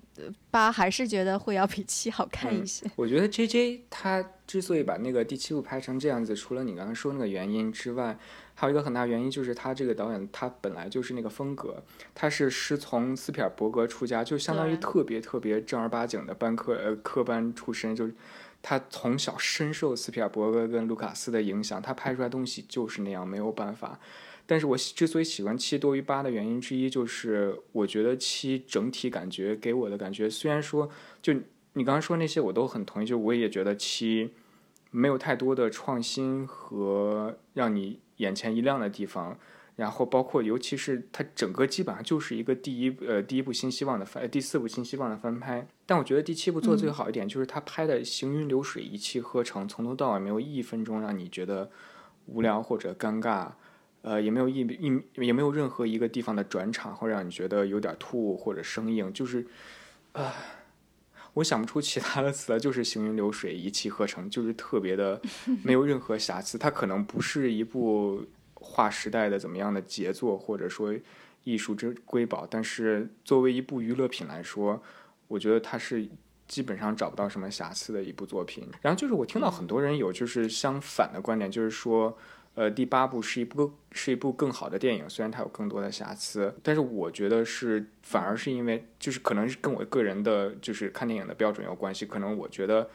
[0.52, 2.86] 八还是觉得会要比七好看一些。
[2.96, 8.18] 我觉得 J J 他之所以把那个第七部拍成这样子，除了你刚刚说那个原因之外，
[8.56, 11.82] 还有一个很大原因就是他这个导演他本来就是那个风格，
[12.14, 18.14] 他是师从斯皮尔伯格出家，就相当于特别特别正儿八经的班科呃科班出身，就是
[18.62, 24.00] 他从小深受斯皮尔伯格跟卢卡斯的影响，他拍出来东西就是那样，没有办法。
[24.46, 30.90] 但是我之所以喜欢七多于八的原因之一，就是我觉得七整体感觉给我的感觉，虽然说
[31.22, 31.34] 就
[31.74, 34.32] 你刚刚说那些我都很同意，就我也觉得七
[34.92, 39.40] 没有太多的创新和让你眼前一亮的地方，
[39.78, 51.72] 然后包括尤其是它整个基本上就是一个第一呃第一部新希望的翻第四部新希望的翻拍，但我觉得第七部做的最好一点就是它拍的行云流水一气呵成，从头到尾没有一分钟让你觉得
[52.28, 53.54] 无聊或者尴尬。
[54.04, 59.48] 呃，也没有一一也没有任何一个地方的转场会让你觉得有点突兀或者生硬，就是，
[60.12, 60.36] 啊，
[61.36, 65.22] 我想不出其他的词了，就是行云流水，一气呵成，就是特别的
[65.64, 66.58] 没有任何瑕疵。
[66.58, 70.94] 它可能不是一部划时代的怎么样的杰作，或者说
[71.46, 74.84] 艺术之瑰宝，但是作为一部娱乐品来说，
[75.30, 76.06] 我觉得它是
[76.46, 78.68] 基本上找不到什么瑕疵的一部作品。
[78.82, 82.18] 然后就是我听到很多人有就是相反的观点，就是说。
[82.56, 92.90] 呃，第八部是一部是一部更好的电影，虽然它有更多的瑕疵，但是我觉得是反而是因为就是可能是跟我个人的就是看电影的标准有关系，可能我觉得，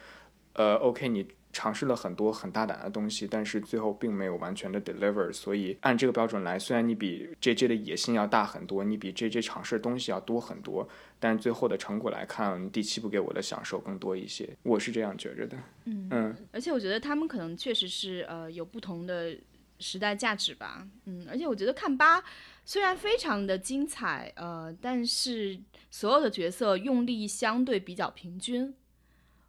[0.53, 15.57] 呃，OK，你尝试了很多很大胆的东西，但是最后并没有完全的 deliver，所以按这个标准来，虽然你比 JJ 的野心要大很多，你比 JJ 尝试的东西要多很多，但是最后的成果来看，第七部给我的享受更多一些，我是这样觉着的。
[15.85, 19.37] 嗯嗯，而且我觉得他们可能确实是呃有不同的。
[19.81, 22.21] 时代价值吧，嗯，而且我觉得看八
[22.65, 25.57] 虽然非常的精彩，呃，但是
[25.89, 28.75] 所有的角色用力相对比较平均。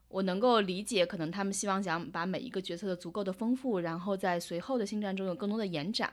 [0.09, 6.11] 我能够理解，可能他们希望想把每一个角色的足够的丰富，然后在随后的星战中有更多的延展。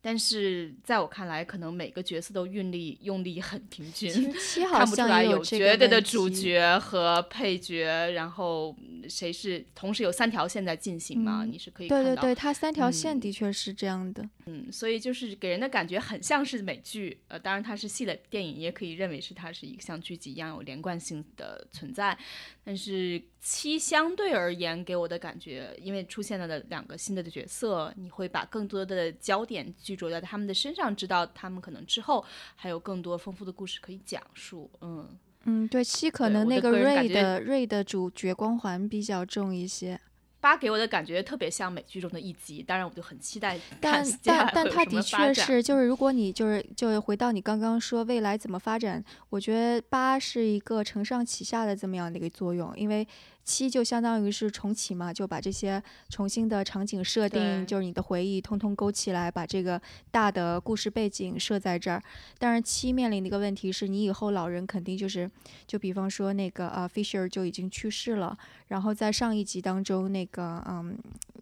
[0.00, 4.12] 但是在我看来，可能每个角色都运力用力很平均，
[4.70, 8.76] 看不出来有绝对的主角和配角，然后
[9.08, 11.44] 谁是同时有三条线在进行嘛？
[11.44, 14.28] 你是可以看到，对对对，它三条线的确是这样的。
[14.46, 22.16] 嗯，所以就是给人的感觉很像是美剧，呃，当然它是系列电影，也可以认为是它是一个像剧集一样有连贯性的存在。
[22.64, 32.24] 但是七相对而言给我的感觉，因为出现了的两个新的的角色，你会把更多的焦点聚焦在他们的身上，知道他们可能之后
[32.56, 34.70] 还有更多丰富的故事可以讲述。
[34.80, 35.08] 嗯
[35.44, 39.98] 嗯，对，七可能那个瑞的瑞的主角光环比较重一些。
[40.40, 45.42] 八给我的感觉特别像美剧中的一集，当然我就很期待看但但但会有什么它的确。
[45.42, 53.06] 是，就是如果你就是就回到你刚刚说未来怎么发展，我觉得八是一个承上启下的这么样的一个作用，因为
[53.48, 59.80] 七就相当于是重启嘛，就把这些重新的场景设定，就是你的回忆通通勾起来，把这个
[60.10, 62.02] 大的故事背景设在这儿。
[62.38, 65.30] 但是，七面临的一个问题是你以后老人肯定就是，
[65.66, 70.98] 就比方说那个呃 Fisher 就已经去世了，然后在上一集当中那个嗯。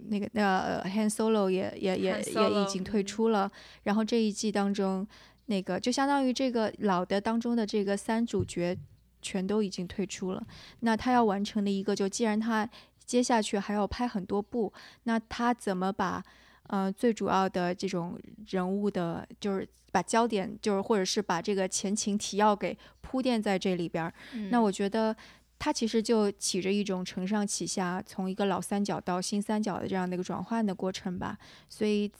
[0.08, 3.50] 那个那个呃 Han Solo 也也也也已经退嗯出了，
[3.82, 5.04] 然后这一季当中，
[5.46, 8.78] 那个就相当于这个老的当中的这个三主角
[9.20, 10.46] 全都已经退出了。
[10.80, 12.68] 那他要完成的一个，就既然他
[13.04, 14.72] 接下去还要拍很多部，
[15.04, 16.22] 那他怎么把
[16.68, 24.12] 呃最主要的这种人物的，就是把焦点，就是或者是把这个前情提要给铺垫在这里边儿？
[24.50, 25.16] 那嗯我觉得
[25.58, 31.38] 他其实就起着一种承上启下，从一个老三角到新三角的这样的一个转换的过程吧。
[31.68, 32.10] 所以，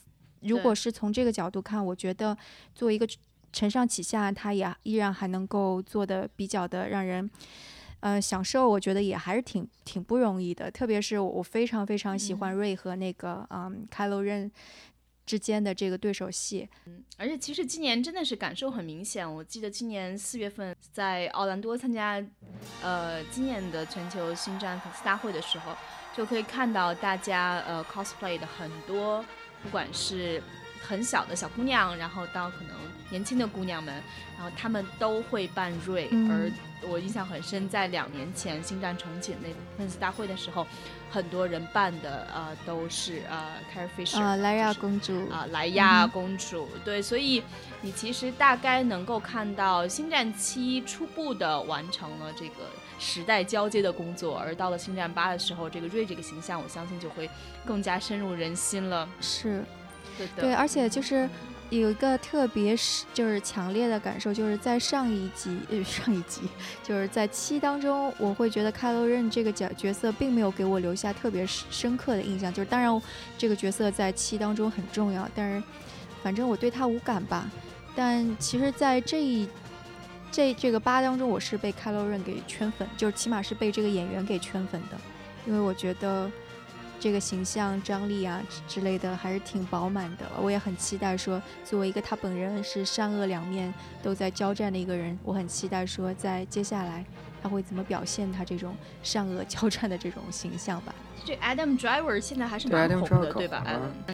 [0.41, 2.37] 如果是从这个角度看，我觉得
[2.75, 3.07] 作为一个
[3.57, 7.29] 承上启下，它也依然还能够做的比较的让人。
[8.01, 14.53] 呃，享受我觉得也还是挺挺不容易的，特别是我我非常非常喜欢瑞和那个嗯开罗任
[15.25, 19.27] 之间的这个对手戏，嗯而且其实今年真的是感受很明显。
[19.27, 22.23] 我记得今年四月份在奥兰多参加
[22.83, 25.73] 呃今年的全球星战粉丝大会的时候，
[26.15, 29.25] 就可以看到大家呃 cosplay 的很多，
[29.63, 30.41] 不管是
[30.87, 32.77] 很小的小姑娘，然后到可能
[33.11, 33.95] 年轻的姑娘们，
[34.37, 36.09] 然后她们都会扮瑞。
[36.11, 36.51] 嗯而
[36.89, 40.65] 我印象很深，在两年前星战重启那粉丝大会的时候，
[41.11, 47.43] 很多人扮的呃都是呃 Carrie Fisher 啊，莱娅公主啊，莱娅公主，对，所以
[47.81, 52.69] 你其实大概能够看到《星战七》初步的完成了这个
[52.99, 57.29] 时代交接的工作，而到了《星战八》的时候，这个瑞这个形象，我相信就会
[57.65, 59.09] 更加深入人心了。
[59.21, 59.65] 是
[60.37, 61.29] 对，而且就是
[61.71, 66.43] 有一个特别是就是强烈的感受，就是在上一集呃上一集
[66.83, 72.53] 就是在七当中，我会觉得开罗任这个角角色并没有给我留下特别深深刻的印象。
[72.53, 73.03] 就是当然
[73.37, 75.67] 这个角色在七当中很重要，但是
[76.23, 77.51] 反正我对他无感吧。
[77.97, 79.49] 但其实，在这一
[80.31, 84.97] 这这个八当中，我是被开罗任给圈粉，就是起码是被这个演员给圈粉的，
[85.47, 86.31] 因为我觉得。
[87.07, 97.05] 这个形象张力啊之之类的还是挺饱满的，我也很期待说，作为一个他本人是善恶两面都在交战的一个人，我很期待说，在接下来
[97.41, 100.93] 他会怎么表现他这种善恶交战的这种形象吧。
[101.25, 103.65] 这 Adam Driver 现在还是蛮红的，对吧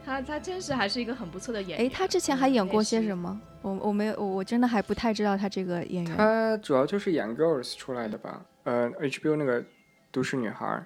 [0.04, 1.86] 他他真是还是一个很不错的演员。
[1.86, 3.30] 哎，他之前还演过些什么？
[3.30, 3.40] 么？
[3.62, 6.14] 我我没有，我我真的还不太知道他这个演员。
[6.14, 8.44] 他主要就是演 Girls 出来的吧？
[8.64, 9.64] 呃，HBO 那个
[10.10, 10.84] 都市女孩，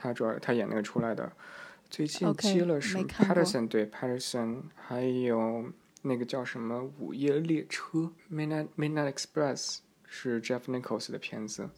[0.00, 1.30] 他主要他演那个出来的。
[1.90, 5.64] 最近接了是没看过 Patterson 对 Patterson，还有
[6.02, 7.98] 那个叫什么《午夜列车》
[8.32, 11.68] Midnight Midnight Express 是 Jeff Nichols 的片子。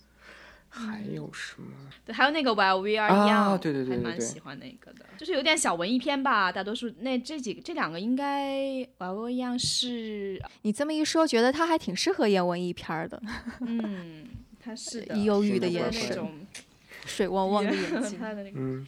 [0.74, 1.70] 还有什么？
[2.06, 6.50] 对，还有那个 While We Are 啊 Young，对对对对对还蛮喜欢那个的，就是有点小文艺片吧。
[6.50, 8.56] 大多数那这几个这两个应该
[8.98, 13.20] While We Are Young 是， 你这么一说，觉得他还挺适合演文艺片儿的，
[13.60, 16.46] 嗯，他是的，忧郁的眼神，
[17.06, 18.18] 水汪汪的眼睛。
[18.20, 18.58] 他的那个。
[18.58, 18.86] 嗯，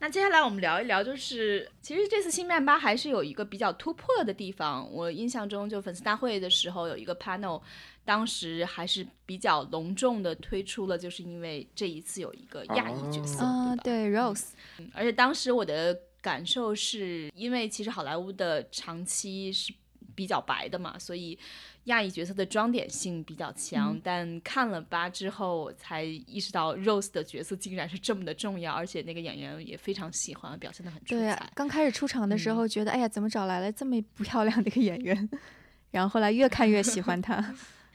[0.00, 4.86] 那接下来我们聊一聊，就是其实这次新曼巴还是有一个比较突破的地方。
[4.92, 7.62] 我印象中，就粉丝大会的时候有一个 panel，
[8.04, 13.82] 当时还是比较隆重的推出了，就是因为这一次有一个亚裔角色，啊，对吧？
[13.84, 14.48] 对，Rose，
[14.92, 19.72] 而且当时我的感受是，因为其实好莱坞的长期是
[20.14, 21.38] 比较白的嘛，所以
[21.84, 23.94] 亚裔角色的装点性比较强。
[23.94, 35.28] 嗯但看了八之后，我才意识到 Rose 的角色竟然是这么的重要，而且那个演员也非常喜欢，表现的很出对彩。，刚开始出场的时嗯候觉得，哎呀，怎么找来了这么不漂亮的一个演员？
[35.90, 37.54] 然后后来越看越喜欢他。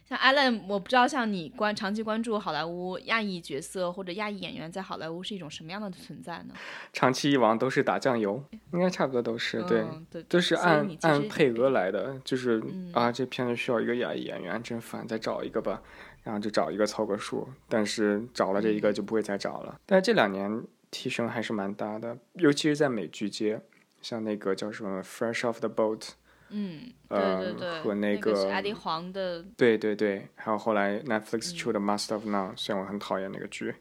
[0.09, 6.55] 像 Alan，我不知道像你关长期关注好莱坞亚裔角色或者亚裔演员在好莱坞是一种什么样的存在呢？
[6.91, 8.43] 长期以往都是打酱油，
[8.73, 9.81] 应该差不多都是对。
[9.81, 15.79] 嗯、对，都是按按配额来的，就是、嗯啊，这片子需要一个亚裔演员，真烦，再找一个吧，
[16.23, 19.79] 然后就找一个凑个数，但是找了这嗯一个就不会再找了。
[19.85, 23.61] 但是这两年提升还是蛮大的，尤其是在美剧界，
[24.01, 25.99] 像那个叫什么《Fresh Off the Boat》，
[26.51, 33.73] 嗯，呃对对对，和那那个是艾迪黄的对对对，还有后来 Netflix 嗯出的《Master of None》，虽然我很讨厌那个剧，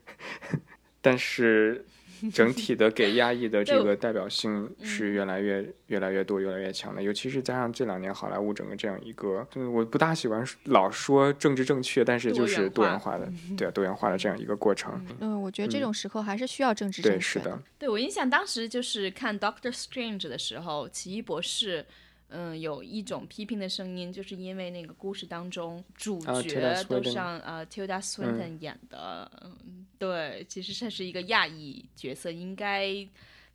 [1.01, 1.85] 但是
[2.33, 15.01] 整体的给亚裔的 这个代表性是越来越越来越多、越来越强的，尤其是加上这两年好莱坞整个这样一个，就是我不大喜欢老说政治正确，但是就是多多元元化的， 对啊多元化的这样一个过程。
[15.21, 21.87] 嗯，我觉得这嗯种时候还是需要政治正对，确是的，对我印象当时就是看 Doctor Strange 的时候，奇异博士。
[22.29, 33.07] 嗯，有一种批评的声音，就是因为那个故事当中主啊角都 Swinton 像呃 Tilda Swinton 演的，嗯，对，其实这是一个亚裔角色，应该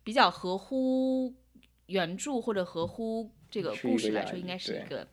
[0.02, 1.32] 比较合乎
[1.86, 5.06] 原著或者合乎这个故事来说，应该是一个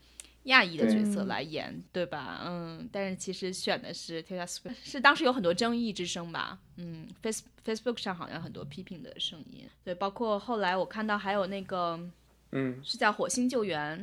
[0.45, 2.41] 亚裔的角色嗯来演，对吧？
[2.43, 6.57] 嗯，但是其实选的是 Tilda Swinton，是当时有很多争议之声吧？
[6.77, 11.99] 嗯，Face Facebook 上好像很多批评的声音，对，包括后来我看到还有那个
[12.51, 13.99] 嗯，是在《火星救援》。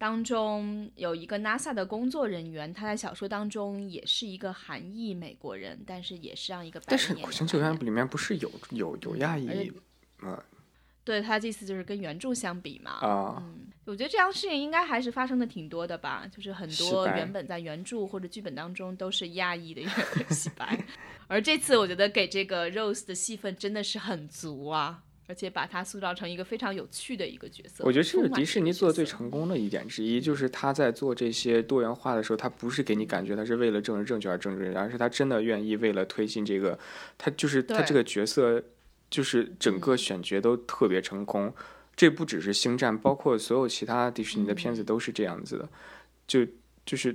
[0.00, 9.72] 当中有一个 NASA 的工作人员，他在小说当中也是一个韩裔美国人，但是也是让一个白但是《人火星救援》里面不是有有有亚裔且
[10.20, 10.40] 呃
[11.02, 13.42] 对他这次就是跟原著相比嘛，啊？
[13.86, 19.90] 我觉得这样的事情应该还是发生的挺多的吧，就是很多原本在原著或者剧本当中都是亚裔的人
[20.30, 20.78] 洗白，
[21.26, 27.84] 而这次我觉得给这个 Rose 的戏份真的是很足啊，而且把她塑造成一个非常有趣的一个角色。
[27.84, 36.78] 我觉得这是迪士尼做的最成功的一点之一，就是他在做这些多元化的时候，他不是给你感觉他是为了政治正确而政治正确，而是他真的愿意为了推进这个，
[37.18, 38.60] 他就是他这个角色，
[39.10, 41.54] 就是整个嗯选角都特别成功。
[41.94, 45.68] 这不只是星战，包括所有其他迪士尼的片子嗯都是这样子的，
[46.26, 46.46] 就
[46.84, 47.14] 就是。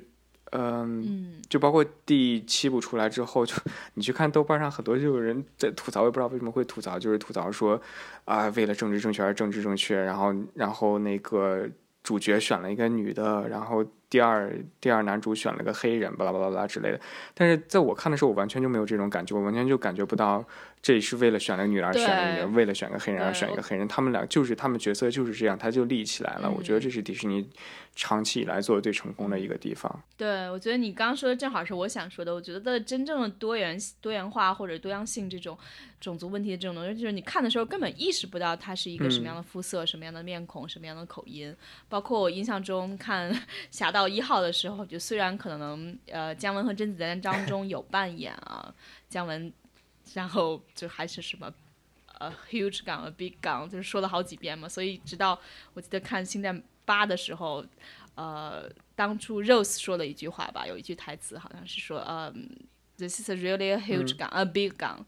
[0.53, 3.55] 嗯，嗯，就包括第七部出来之后，就
[3.95, 7.81] 你去看豆瓣上很多就有人在吐槽，我也不知道为什么会吐槽，就是吐槽说
[8.25, 11.67] 啊、为了政治正确而政治正确，然后然后那个
[12.03, 16.99] 主角选了一个女的，然后第二第二男主选了个黑人，巴拉巴拉巴拉之类的。
[17.33, 20.45] 但是在我看的时候，我完全就没有这种感觉，我完全就感觉不到
[20.83, 26.51] 这是为了选了个女人而选了个女人，为了选个黑人而选一个黑人，他们俩就是他们角色就是这样，他就立起来了。
[26.51, 27.49] 我觉得嗯这是迪士尼
[27.95, 30.03] 长期以来做的最成功的一个地方。
[30.17, 32.35] 对，我觉得你刚刚说的正好是我想说的。
[32.35, 35.57] 我觉得真正的多元多元化或者多样性这种
[36.01, 41.55] 种族问题的这种东西，就是你看的时候根本意识不到它是一个什么样的肤色、什么样的面孔、什么样的口音。
[41.87, 43.33] 包括我印象中看
[43.71, 48.73] 《侠盗一号》的时候，就虽然可能呃姜文和甄子丹当中有扮演啊
[49.07, 49.53] 姜文，
[50.13, 51.53] 然后就还是什么。
[52.19, 55.37] 呃，huge 港和 big 港，就是说了好几遍嘛，所以直到
[55.73, 57.65] 我记得看《星战八》的时候，
[58.15, 62.47] 呃，当初 Rose 说了一句话吧，有一句台词好像是说，嗯、
[62.95, 65.03] t h i s is a really a huge gun,、a big gun。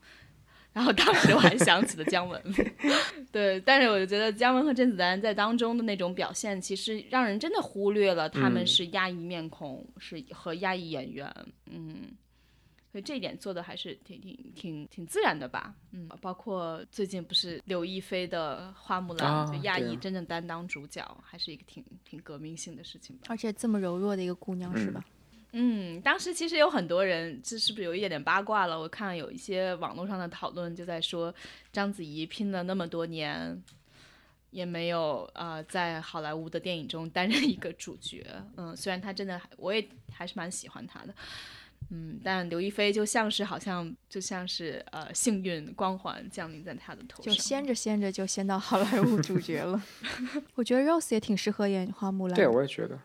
[0.74, 2.44] 然后当时我还想起了姜文，
[3.32, 11.34] 对，但是我就觉得姜文和甄子丹在当中的那种表现，其实让人真的忽略了他们嗯是亚裔面孔，是和亚裔演员，
[11.68, 12.12] 嗯，
[12.96, 23.24] 所以这一点做的还是挺挺挺挺自然的吧，嗯，包括最近不是刘亦菲的《花木兰》啊就亚裔真正担当主角，还是一个挺挺革命性的事情吧。
[23.28, 25.06] 而且这么柔弱的一个姑娘是嗯吧？
[25.52, 28.80] 嗯，当时其实有很多人，这是不是有一点点八卦了？
[28.80, 31.36] 我看有一些网络上的讨论就在说，
[31.74, 33.62] 章子怡拼了那么多年，
[34.52, 38.26] 也没有呃在好莱坞的电影中担任一个主角。
[38.56, 41.14] 嗯，虽然她真的还，我也还是蛮喜欢她的。
[41.92, 47.46] 嗯，但刘亦菲就像是好像就像是呃幸运光环降临在她的头上就上。
[47.46, 49.82] 掀着掀着就掀到好莱坞主角了。
[50.56, 53.00] 我觉得 Rose 也挺适合演花木兰对，我也觉得，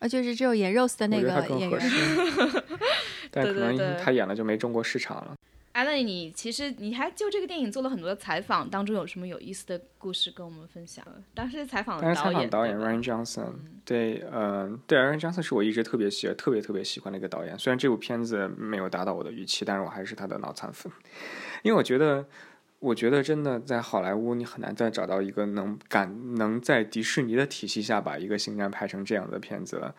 [0.00, 1.28] 啊，就是只有演 Rose 的那个
[1.58, 2.64] 演更合适员。
[3.30, 5.34] 但可能对对对他演了就没中国市场了。
[5.74, 11.04] 艾伦，你其实你还就这个电影做了很多的采访，当中有什么有意思的故事跟我们分享？
[11.34, 13.54] 当时采访当时采访导演 Ryan Johnson，
[13.84, 17.58] 对，嗯、对，Ryan Johnson 是我一直特别喜、特别特别喜欢的一个导演。
[17.58, 20.92] 虽然这部片子没有达到我的预期，但是我还是他的脑残粉，
[21.64, 22.24] 因为我觉得，
[22.78, 29.92] 我觉得真的在好莱坞，你很难再找到一个能敢能在迪士尼的体系下把一个星战拍成这样的片子了。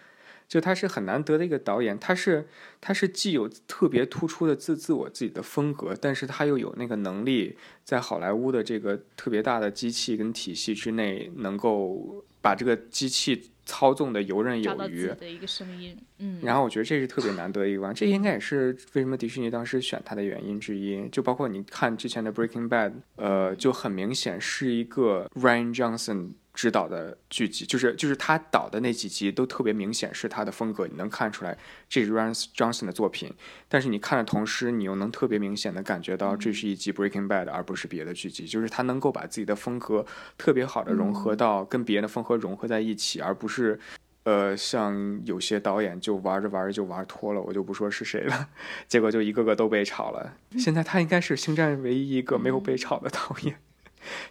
[0.47, 2.47] 就他是很难得的一个导演，他是
[2.79, 15.07] 他是既有特别突出的自自我自己的风格，但是他又有那个能力在好莱坞的这个特别大的机器跟体系之内，能够把这个机器操纵的游刃有余。
[15.07, 21.09] 的一个声音，嗯，然后我觉得这是特别难得的一关，这应该也是为什么迪士尼当时选他的原因之一。
[21.09, 31.55] 就包括你看之前的《Breaking Bad》，呃，就很明显是一个 Ryan Johnson 指导的剧集，就是就是他导的那几集都特别明显是他的风格，你能看出来
[31.87, 33.31] 这是 Ryan Johnson 的作品。
[33.67, 40.05] 但是你看的同时，你又能特别明显的感觉到这是一集 Breaking Bad，而不是别的剧集，就是他能够把自己的风格
[40.37, 43.77] 特别好的融合到跟别的风格融合在一起，而不是
[44.23, 48.49] 呃，像有些导演就玩着玩着就玩脱了，我就不说是谁了，
[48.87, 50.33] 结果就一个个都被炒了。
[50.57, 53.59] 现在他应该是星战唯一一个没有被炒的导演，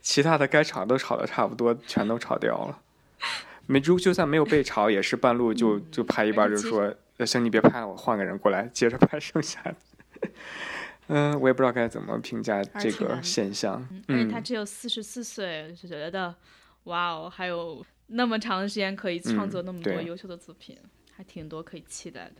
[0.00, 2.78] 其他的该炒都炒的差不多，全都炒掉了。
[3.66, 6.94] 没就就算没有被炒，也是半路就就拍一半就说，
[7.26, 9.76] 行你别拍了，我换个人过来接着拍剩下的。
[11.08, 13.86] 嗯，我也不知道该怎么评价这个现象。
[14.08, 16.34] 因为他只有四十四岁，就觉得
[16.84, 17.84] 哇哦，还有。
[18.08, 20.78] 那么长时间可以创作那么多优秀的作品，
[21.16, 22.34] 还挺多可以期待的。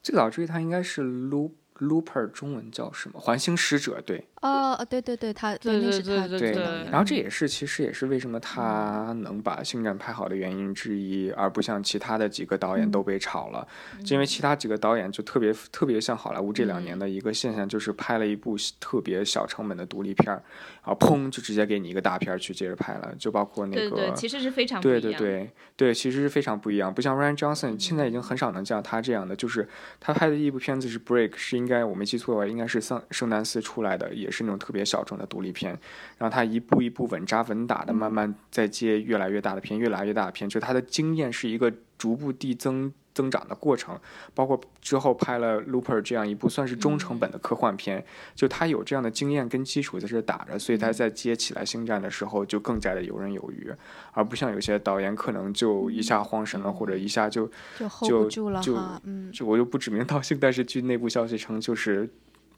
[0.00, 1.50] 最早追他应该是 Loop
[1.80, 3.18] Looper，中文叫什么？
[3.18, 4.26] 环形使者，对。
[4.42, 6.62] 哦，对对对，他对对对对对。
[6.90, 13.66] 然后这也是其实也是为什么他能把《星战》拍好的原因之一，而不像其他的几个导演都被炒了。
[14.06, 20.42] 因为其他几个导演就特别特别像好莱坞这两年的一个现象，就是拍了一部特别小成本的独立片儿，
[20.84, 23.14] 然后砰就直接给你一个大片儿去接着拍了。
[23.18, 26.92] 就包括那个，对对，其实是非常对对对对，其实是非常不一样。
[26.92, 29.68] 不像 Ryan Johnson，现在已经很少能像他这样的，就是
[29.98, 35.20] 他拍的一部片子是《Break》，是应该我没记错的话，应该是圣圣丹斯出来的，也是那种特别小众。
[35.20, 35.78] 的独立片，
[36.16, 43.98] 然后他一步一步稳扎稳打的，慢慢在接越来越大的片，越来越大的片，就他的经验是一个逐步递增增长的过程。
[44.34, 48.04] 包括之后拍了《Looper》这样一部算是中成本的科幻片，
[48.34, 53.72] 就他有这样的经验跟基础在这打着，所以他在接起来《星战》的时候就更加的游刃有余，
[54.12, 62.08] 而不像有些导演可能就一下慌神了，或者一下就就 hold 不住了就嗯，就我就不指名道姓，但是据内部消息称就是。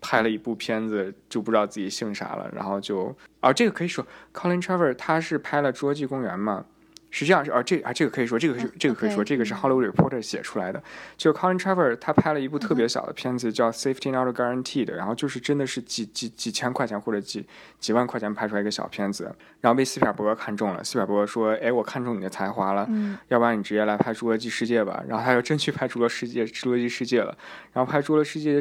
[0.05, 6.64] 拍了一部片子，就不知道自己姓啥了，然后就啊，这个可以说，Colin Trevor 他是拍了《侏罗纪公园》嘛。
[7.12, 10.82] 实际上是啊，这啊这个可以说，这个是这个可以说，这个是 Hollywood Reporter 写出来的。
[11.16, 17.46] 就 Colin Trevor 他拍了一部特别小的片子，叫 Safety Not Guaranteed，然后就是真的是几几几千块钱或者几
[17.78, 19.24] 几万块钱拍出来一个小片子，
[19.60, 20.82] 然后被斯皮尔伯格看中了。
[20.82, 22.88] 斯皮尔伯格说：“哎，我看中你的才华了，
[23.28, 27.36] 要不然你直接来拍《侏罗纪世界》吧。”然后他就真去拍《侏罗世界》《侏罗纪世界》了。
[27.74, 28.58] 然后拍《侏罗世界》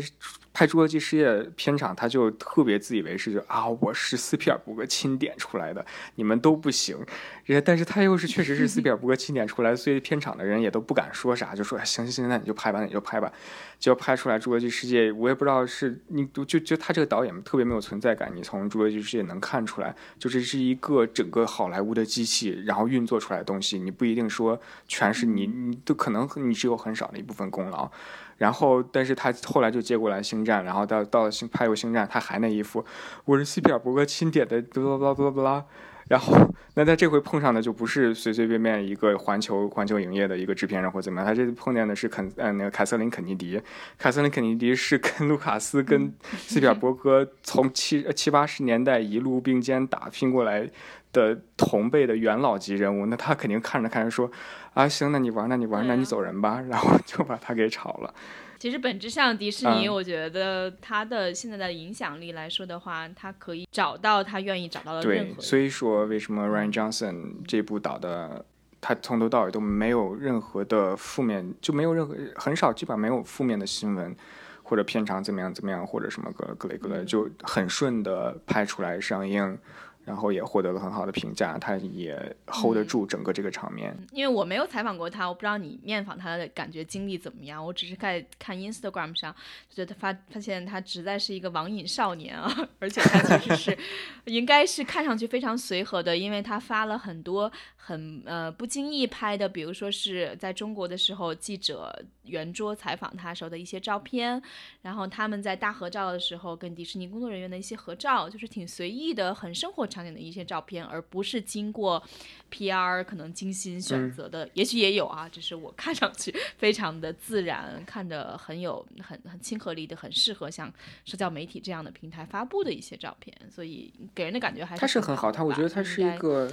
[0.53, 5.85] 拍《侏罗纪世界》片场，他就特别自以为是，就啊，我是斯皮尔伯格钦点出来的，
[6.15, 6.97] 你们都不行。
[7.45, 13.31] 人但是他又是确实是斯皮尔伯格钦点出来，所以片场的人也都不敢说啥，就说行行行，那你就拍吧，你就拍吧，
[13.77, 15.11] 就拍出来《侏罗纪世界》。
[15.15, 27.91] 我也不知道是你就就他这个导演特别没有存在感，你从《侏罗纪世界》能看出来，就这是一个整个好莱坞的机器，然后运作出来的东西，你不一定说全是你，你都可能你只有很少的一部分功劳。
[28.39, 32.83] 然后，但是他后来就接过来《星战》，然后到到拍过《星战》，他还那一副
[33.25, 35.65] 我是斯皮尔伯格钦点的，巴拉巴拉巴拉巴拉。
[36.07, 36.35] 然后，
[36.75, 43.61] 那他这回碰上的就不是随随便便一个环球环球影业的一个制片人或怎么样，他这次碰见的是肯呃那个凯瑟琳肯尼迪，
[43.97, 50.69] 凯瑟琳肯尼迪是跟卢卡斯跟斯皮尔伯格从七七八十年代一路并肩打拼过来
[51.13, 54.29] 的同辈的元老级人物，那他肯定看着看着说
[54.73, 58.13] 啊行，那你玩那你玩那你走人吧，然后就把他给炒了。
[58.61, 65.33] 其实本质上，迪士尼，我觉得它的现在的影响力来说的话，它可以找到它愿意找到的任何。
[65.33, 68.45] 对，所以说为什么 Ryan Johnson 这部导的，
[68.79, 74.15] 他从头到尾都没有任何的负面，就没有任何很少，基本上没有负面的新闻，
[74.61, 79.57] 或者片长怎么样怎么样，或者什么各各类各类，就很顺的拍出来上映。
[80.03, 83.95] 然后也获得了很好的评价，他也 hold 得住整个这个场面。
[84.11, 87.63] 因为我没有采访过他，我不知道你面访他的感觉经历怎么样。
[87.63, 89.33] 我只是在看 Instagram 上，
[89.69, 93.77] 觉得他发发现他实在是一个网瘾少年啊， 而且他其实是
[94.25, 101.93] 应该是看上去非常随和的，因为他发了很多很呃不经意拍的，比如说是在中国的时候记者
[102.31, 104.41] 圆桌采访他时候的一些照片，
[104.81, 109.91] 然后他们在大合照的时候跟迪士尼工作人员的一些合照，就是挺随意的，很生活。
[109.91, 112.01] 场景的一些照片，而不是经过
[112.49, 120.73] PR 可能精心选择的，也许也有啊，只是我看上去 非常的自然，看着很有很很亲和力的，很适合像
[121.03, 126.49] 社交媒体这样的平台发布的一些照片，所以给人的感觉还是他是很好，他我觉得他是一个。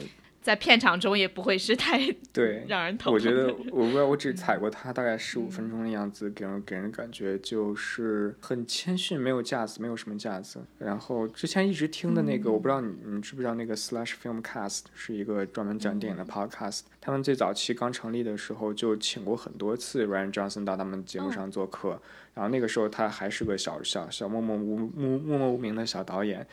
[0.48, 2.00] 在片场中也不会是太
[2.32, 3.12] 对 让人头疼。
[3.12, 10.64] 我觉得我不知道，我只踩过他大概十五分钟的样子，给人给人感觉就是很谦逊，没有架子，没有什么架子。
[10.78, 16.84] 然后之前一直听的那个，我不知道你你知不知道那个 Slash Film Cast 是一个专门讲电影的 podcast。
[16.98, 22.00] 他们最早期刚成立的时候就请过很多次 Ryan Johnson 到他们节目上做客，
[22.32, 26.46] 然后那个时候他还是个小小小默默无默默默无名的小导演。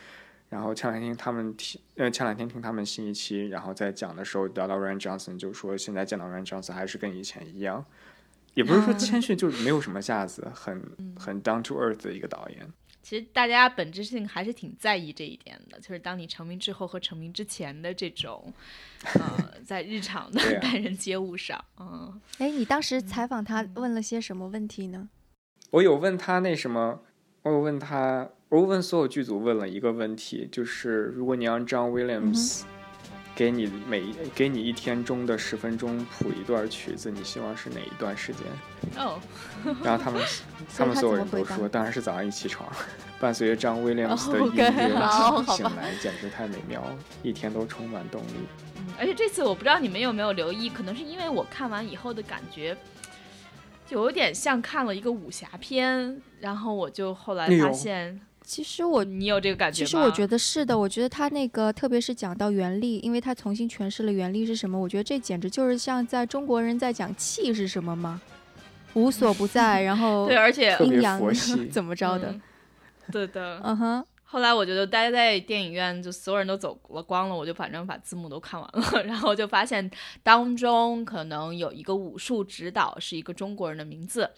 [0.55, 7.85] 然后前两天他们听，呃，前两天听他们新一期，然后在讲的时候聊到 Ryan Johnson，就说现在见到 Ryan Johnson 还是跟以前一样，
[8.53, 10.81] 也不是说谦逊，就是没有什么架子，很
[11.19, 12.71] 很 down to earth 的一个导演。
[13.03, 18.53] 其实大家本质性还是挺在意这一点的，就是当你成名之后和成名之前的这种，
[19.03, 25.09] 呃，在日常的 待人接物上，嗯，哎，你当时采访他问了些什么问题呢？
[25.71, 27.01] 我有问他那什么，
[27.41, 32.61] 我有问他，我问所有剧组问了一个问题，就是如果你让 John Williams
[33.35, 38.45] 给你每给你一天中的十分钟谱一段曲子，你希望是哪一段时间？
[39.03, 39.19] 哦，
[39.83, 40.21] 然后他们
[40.77, 42.71] 他们所有人都说，当然是早上一起床，
[43.19, 44.71] 伴随着 John Williams 的哦音乐
[45.53, 46.81] 醒来，简直太美妙，
[47.23, 48.47] 一天都充满动力。
[48.77, 52.77] 嗯，而且这次我不知道你们有没有留意，可能是因为我看完以后的感觉，
[53.85, 59.85] 就有点像看了一个武侠片，然后我就后来发现，其实我你有这个感觉吗？
[59.85, 68.21] 其实我觉得是的，我觉得他那个，特别是讲到原力，因为他重新诠释了原力是什么，我觉得这简直就是像在中国人在讲气是什么吗？
[68.93, 71.19] 无所不在，然 后对，而且阴阳
[71.69, 72.41] 怎么着的嗯，
[73.11, 79.89] 对的，嗯哼，后来我觉得待在电影院，就所有人都走了光了，我就反正把字幕都看完了， 然后就发现
[80.23, 84.29] 当中可能有一个武术指导是一个中国人的名字。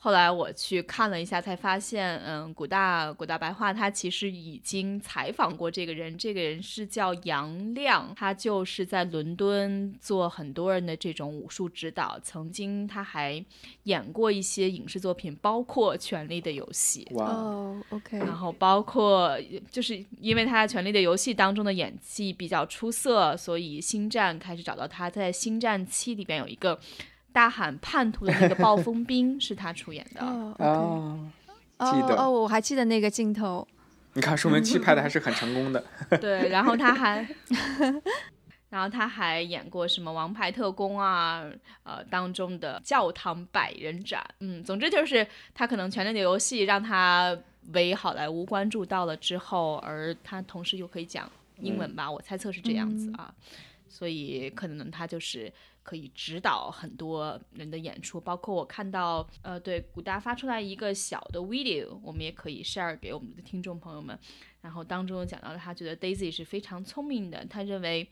[0.00, 13.44] 后来我去看了一下，才发现，嗯，古大古大白话他其实已经采访过这个人，这个人是叫杨亮，他就是在伦敦做很多人的这种武术指导，曾经他还
[13.82, 17.04] 演过一些影视作品，包括《权力的游戏》。
[17.16, 19.36] 哇，哦，OK，然后包括
[19.68, 25.10] 就是因为他在《权力的游戏》当中的演技比较出色，所以《星战》开始找到他。
[25.10, 26.78] 在《星战七》里边有一个
[27.38, 30.20] 大喊叛徒的那个暴风兵是他出演的。
[30.20, 31.30] 哦得哦
[31.78, 33.64] 哦，我还记得那个镜头，
[34.14, 35.84] 你看，说明七拍的还是很成功的。
[36.20, 37.24] 对，然后他还。
[38.70, 41.42] 然后他还演过什么《王牌特工》啊，
[41.84, 47.34] 呃，当中的教堂百人斩，嗯，总之就是他可能《权力的游戏》让他
[47.72, 51.30] 为好莱坞关注到了之后，而他同时又可以讲
[51.60, 53.32] 英文吧，我猜测是这样子啊，
[53.88, 55.50] 所以可能他就是
[55.88, 64.18] 可以指导很多人的演出，包括我看到呃，对古大发出来一个小的 video，我们也可以 share 给我们的听众朋友们。
[64.60, 68.06] 然后当中讲到他觉得 Daisy 是非常聪明的，他认为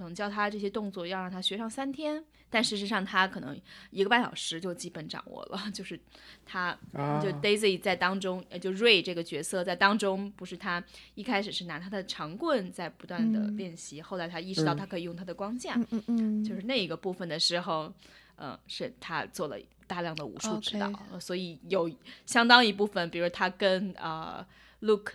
[0.00, 3.54] 可能教他这些动作要让他学上三天，但事实上他可能
[3.90, 5.60] 一个半小时就基本掌握了。
[5.74, 6.00] 就是
[6.46, 10.82] 他啊就 Daisy 在当中，呃，就 Ray 这个角色在当中，不是他
[11.16, 13.56] 一开始是拿他的长棍在不断的嗯。
[13.58, 14.76] 练习，后来他意识到嗯。
[14.78, 17.92] 他可以用他的光架，嗯嗯嗯，就是那一个部分的时候，
[18.36, 20.90] 嗯、是他做了大量的武术指导
[21.20, 21.90] 所以有
[22.24, 24.42] 相当一部分，比如他跟呃
[24.80, 25.12] Luke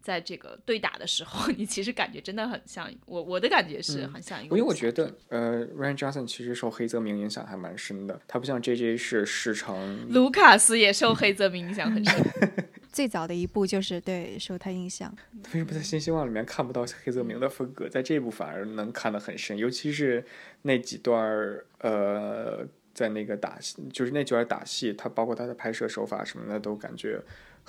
[0.00, 12.24] 在这个对打的时候， 你其实感觉真的很像我我的感觉是嗯很像一个因为我觉得，呃，Ryan Johnson 其实受黑泽明影响还蛮深的，他不像 J J 是师承卢卡斯也受黑泽明影响很深。
[12.90, 15.14] 最早的一部就是对受他影响，
[15.52, 20.24] 为什么在新希望里面看不到黑泽明的风格，在这部反而能看得很深，尤其是
[20.62, 27.20] 那几段儿呃，在那个打戏，就是那几段打戏，他包括他的拍摄手法什么的，都感觉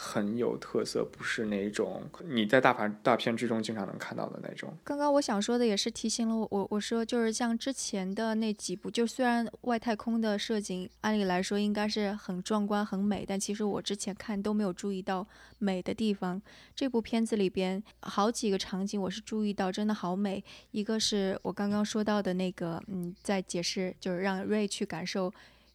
[0.02, 4.74] 很有特色，不是那种你在大盘大片之中经常能看到的那种。
[4.82, 15.28] 刚刚我想说的也是提醒了我，我我说就是像之前的那几部，就虽然外太空的设景按理来说应该是很壮观、很美，但其实我之前看都没有注意到
[15.58, 16.42] 美的地方。
[16.74, 20.42] 这部片子里边好几个场景我是注意到，真的好美。
[20.72, 25.30] 一个是我刚刚说到的那个，嗯，在解释就是让瑞去感受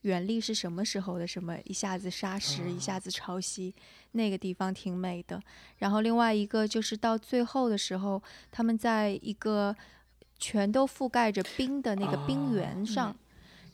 [0.04, 3.72] 原力是什么时候的什么，一下子沙石，一下子潮汐，
[4.12, 5.42] 那个地方挺美的。
[5.78, 9.74] 然后另外一个就是到最后的时候，他们在一个
[10.38, 13.18] 全都覆盖着冰的那个冰原上，嗯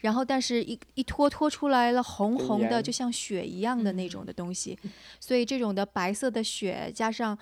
[0.00, 4.78] 然后但是一一拖拖出来了红红的，就像雪一样的那种的东西，
[5.18, 7.36] 所以这种的白色的雪加上。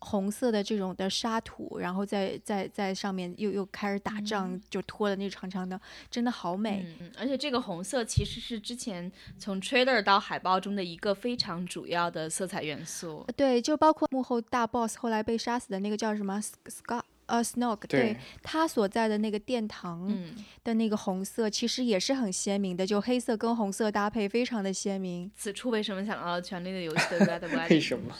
[0.00, 5.80] 红色的这种的沙土，然后在在在上面又又开始打仗，就拖的那长长的，
[6.10, 6.84] 真的好美。
[6.86, 13.26] 嗯，嗯而且这个红色其实是之前从 trailer 到海报中的一个非常主要的色彩元素。
[13.36, 20.34] 对，就包括幕后大 boss 后来被杀死的那个叫什么 Scott 呃 Snog，对他所在的那个殿堂嗯，
[20.64, 25.30] 的那个红色，其实也是很鲜明的，就黑色跟红色搭配非常的鲜明。
[25.36, 27.70] 此处为什么想到《权力的游戏 》的 Red Wedding？
[27.70, 28.14] 为什么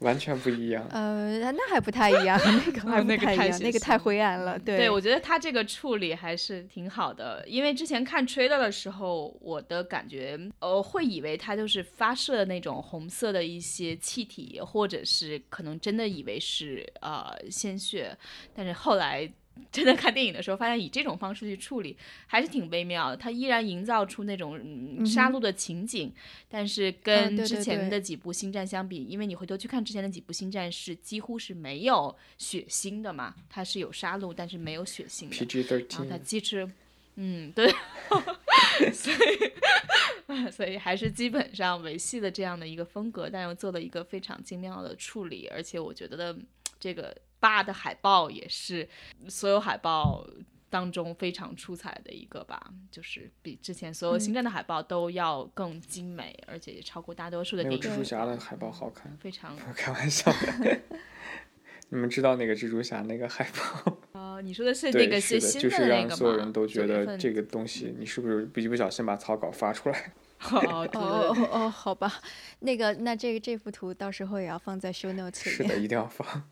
[0.00, 0.86] 完全不一样。
[0.90, 4.58] 呃，那还不太一样，那个还不那个太一样，那个太灰暗了。
[4.58, 18.16] 对，对，我觉得他这个处理还是挺好的，因为之前看 trailer 的时候，我的感觉，呃，会以为他就是发射那种红色的一些气体，或者是可能真的以为是呃鲜血，
[18.54, 19.28] 但是后来
[19.70, 21.96] 真的看电影的时候，发现以这种方式去处理
[22.26, 23.16] 还是挺微妙的。
[23.16, 26.12] 它依然营造出那种嗯杀戮的情景，
[26.48, 35.36] 但是跟之前的几部星战相比，因为你回头去看之前的几部星战是几乎是没有血腥的嘛，它是有杀戮，但是没有血腥的。
[35.36, 36.70] PG 然后它 thirteen，既是，
[37.16, 37.68] 嗯，对，
[38.92, 46.36] 所以， 所以还是基本上维系了这样的一个风格，但又做了一个非常精妙的处理，而且我觉得
[46.78, 48.88] 这个八的海报也是
[49.28, 50.26] 所有海报
[50.70, 59.16] 当中非常出彩的一个吧，就是比之前所有星战的海报都要更精美，而且也超过大多数的那个蜘蛛，侠的海报好看。
[59.18, 59.56] 非常。
[59.74, 60.80] 开玩笑的。
[61.90, 63.98] 你们知道那个蜘蛛侠那个海报？
[64.12, 70.12] 哦， 你说的是那对，个是的，新就是让所有人都觉得这个东西，你是不是不一不小心把草稿发出来？
[70.52, 72.20] 哦，哦哦，好吧，
[72.60, 75.50] 那个那这个这幅图到时候也要放在 show notes 里。
[75.50, 76.44] 是的，一定要放。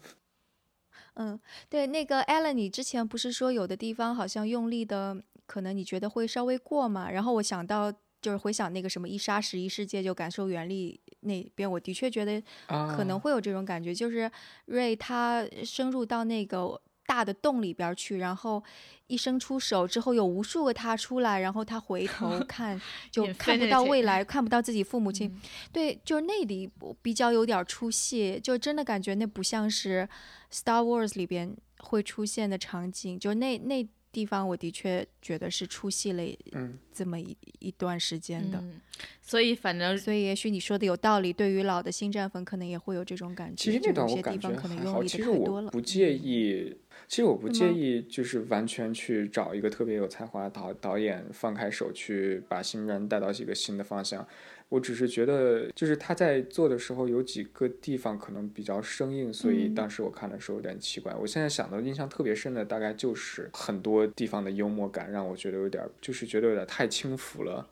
[1.17, 1.39] 嗯，
[1.69, 7.11] 对，那个 Alan，你之前不是说有的地方好像用力的，可能你觉得会稍微过嘛？
[7.11, 7.91] 然后我想到
[8.21, 14.31] 就是回想那个什么一沙十一世界就感受原力那边，我的确觉得可能啊会有这种感觉，就是
[14.67, 18.63] 瑞他深入到那个大的洞里边去，然后
[19.07, 22.81] 一伸出手之后，有无数个他出来，然后他回 头看，
[23.11, 25.29] 就看不到未来，看不到自己父母亲。
[25.29, 25.41] 嗯
[25.73, 26.69] 对，就是那里
[27.01, 30.09] 比较有点出戏，就真的感觉那不像是
[30.53, 38.59] Star Wars 里边会出现的场景，就那那地方我的确觉得是出戏了嗯，这么一一段时间的。
[38.59, 38.81] 嗯，
[39.21, 43.65] 所以反正所以也许你说的有道理，对于老的星战粉可能也会有这种感觉。
[43.65, 45.67] 其实那就有些段我感觉地方可能还好，用力其实的太多了。
[45.67, 46.75] 我不介意，
[47.09, 54.27] 其实我不介意，就是完全去找一个特别有才华的导导演，放开手去把新人带到一个新的方向。
[54.69, 61.15] 我只是觉得，就是他在做的时候有几个地方可能比较生硬，所以嗯当时我看的时候有点奇怪。
[61.15, 67.69] 我现在想到印象特别深的，大概就是很多地方的幽默感让我觉得有点，就是觉得有点太轻浮了。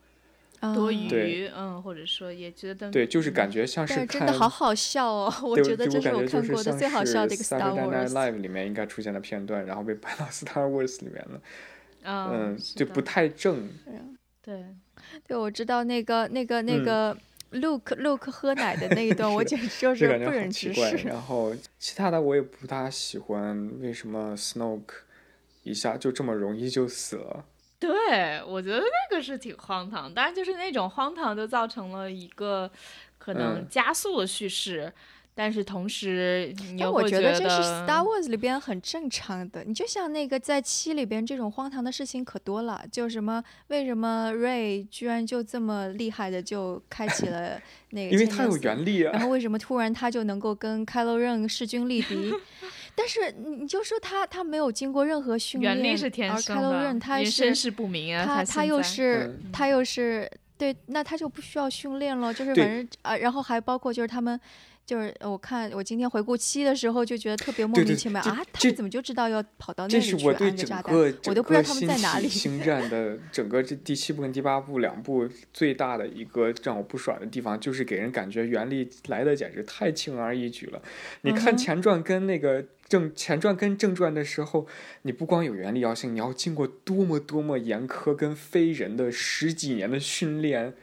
[0.72, 5.32] 多啊余，嗯，或者说也觉得对，就是感嗯觉像是看但真的好好笑哦！
[5.42, 8.12] 我觉得这是我看过的最好笑的一个 Star Saturday Night Wars。
[8.12, 11.40] Live 里面应该出现的片段，然后被搬到 Star Wars 里面了。
[12.04, 13.68] 嗯嗯，就不太正。
[14.42, 14.64] 对，
[15.26, 17.16] 对，我知道那个那个那嗯个
[17.52, 20.72] Luke Luke 喝奶的那一段，我 简直就就是不忍直。
[20.72, 20.96] 视。
[21.06, 25.02] 然后其他的我也不大喜欢，为什么 Snoke
[25.62, 27.46] 一下就这么容易就死了？
[27.86, 32.70] 对，我觉得那个是挺荒唐，但是就是那种荒唐就造成了一个
[33.18, 33.66] 可能嗯。
[33.68, 34.92] 加速的叙事，
[35.36, 39.64] 但是同时你但我又会得觉得这是 Star Wars 里边很正常的。
[39.64, 47.60] 你就像那个在七里边这种荒唐的事情可多了，就什么为什么 Ray 居然就这么厉害的就开启了
[47.90, 49.10] 那个，因为他有原力啊。
[49.12, 52.32] 然后为什么突然他就能够跟 Kylo Ren 势均力敌？
[52.94, 64.40] 但是你你就说他他没有经过任何训练，原力是天而生 Kylo，Ren 他是身世不明啊，他他又是、嗯他又是对，那他就不需要训练了，就是反正啊，然后还包括就是他们。
[64.86, 70.94] 就是我看我今天回顾七的时候就觉得特别莫名其妙这啊，他们怎么就知道要跑到那这里去安个炸弹？
[70.94, 72.28] 个我都不知道他们在哪里。
[72.28, 80.82] 星战的整个这第七部跟第八部两部最大的一个让我不爽的地方，就是给人感觉原力来的简直太轻而易举了。
[81.22, 84.66] 你看前传跟那个正前传跟正传的时候，
[85.02, 90.74] 你不光有原力要性，你要经过多么多么严苛跟非人的十几年的训练。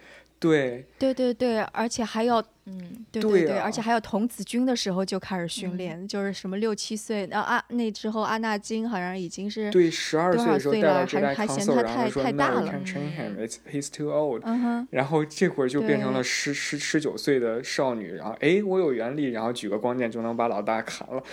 [0.41, 3.63] 对，对对对，而且还要嗯，对对，对啊。
[3.63, 5.77] 而且还有童子军的时候就开始训嗯。
[5.77, 13.35] 练，就是什么六七岁，然后啊那之后阿纳金好像已经是对，十二岁的时候少岁了带到这代还还嫌 console，他然后说太太 No, 大了 can train him.
[13.37, 14.41] 嗯 It's he's too old.
[14.43, 21.23] 嗯，然后这会儿就变成了十十十九岁的少女，然后哎，我有原力，然后举个光剑就能把老大砍了。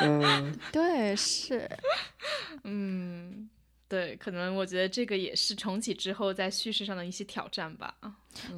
[0.00, 1.68] 嗯， 对是，
[2.64, 3.35] 嗯，
[3.88, 7.94] 对，可能我觉得这个也是重启之后在叙事上的一些挑战吧。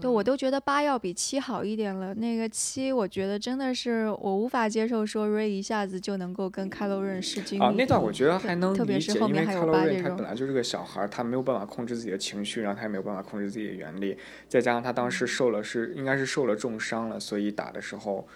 [0.00, 2.14] 对我都觉得八要比七好一点了。
[2.14, 14.16] 那个七，我觉得真的是我无法接受，说瑞一下子就能够跟开罗任势均啊，力敌那段我觉得还能特别理解，是后面还因为卡洛有八这种瑞他本来就是个小孩儿，他没有办法控制自己的情绪，然后他也没有办法控制自己的原力，
[14.48, 18.26] 再加上他当时嗯受了是应该是受了重伤了，所以打的时候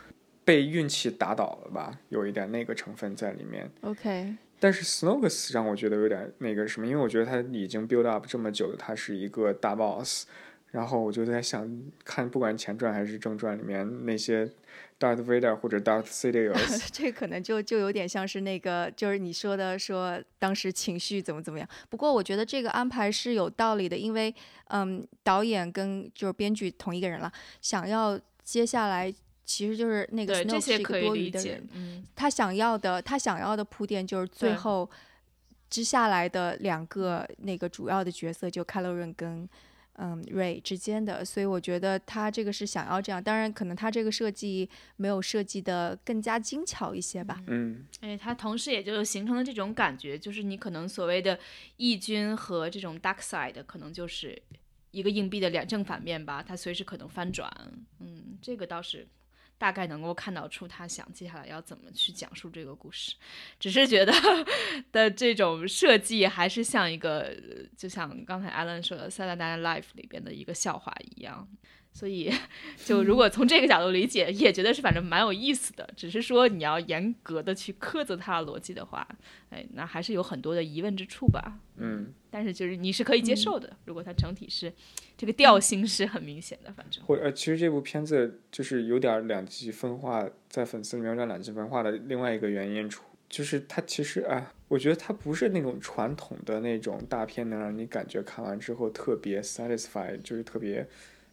[0.45, 3.69] 被运气打倒了吧，有一点那个成分在里面。
[3.81, 10.27] OK，但是 Snoke 死让我觉得有点那个什么，因为我觉得他已经 build up 这么久了，他是一个大 boss，
[10.71, 11.69] 然后我就在想，
[12.05, 14.49] 看不管前传还是正传里面那些
[15.01, 21.69] Darth Vader 或者 Darth Sidious， 这可能就就有点像是那个，就是你说的说当时情绪怎么怎么样。
[21.91, 24.33] 不过我觉得这个安排是有道理的，因为
[24.69, 29.13] 嗯，导演跟就是编剧同一个人了，想要接下来
[29.45, 31.69] 其实就是那个对，这 Snoke 是一个些可以多余理解的人，。
[31.73, 34.89] 嗯，他想要的他想要的铺垫就是最后
[35.69, 39.49] 之下来的两个那个主要的角色，就 Kylo Ren 跟
[39.97, 47.43] 嗯 Ray 之间的，所以我觉得他这个是想要这样，当然可能他这个设计没有设计的更加精巧一些吧。
[47.47, 51.39] 嗯，哎，他同时也就形成了这种感觉，就是你可能所谓的
[51.77, 54.41] 义军和这种 dark side，可能就是
[54.93, 57.51] 一个硬币的两正反面吧，它随时可能翻转。
[58.01, 59.07] 嗯，这个倒是
[59.63, 63.15] 大概能够看到出他想接下来要怎么去讲述这个故事，
[63.61, 64.13] 只是觉得
[64.91, 67.33] 的这种设计还是像一个，
[67.77, 71.49] 就像刚才艾伦说的《Saturday Life》里边的一个笑话一样。
[71.93, 72.33] 所以，
[72.85, 75.89] 就如果从这个角度理解，也觉得是反正蛮有意思的。
[75.95, 79.07] 只是说你要严格的去苛责它的逻辑的话，
[79.51, 81.61] 哎，那还是有很多的疑问之处吧。
[81.77, 84.73] 嗯，但是就是你是可以接受的，如果它整体是
[85.17, 87.05] 这个调性是很明显的，反正。
[87.05, 100.89] 或呃，其实这部片子就是有点两极分化，在粉丝里面有点两极分化的另外一个原因出，就是它其实啊，我觉得它不是那种传统的那种大片，能让你感觉看完之后特别 satisfied，就是特别。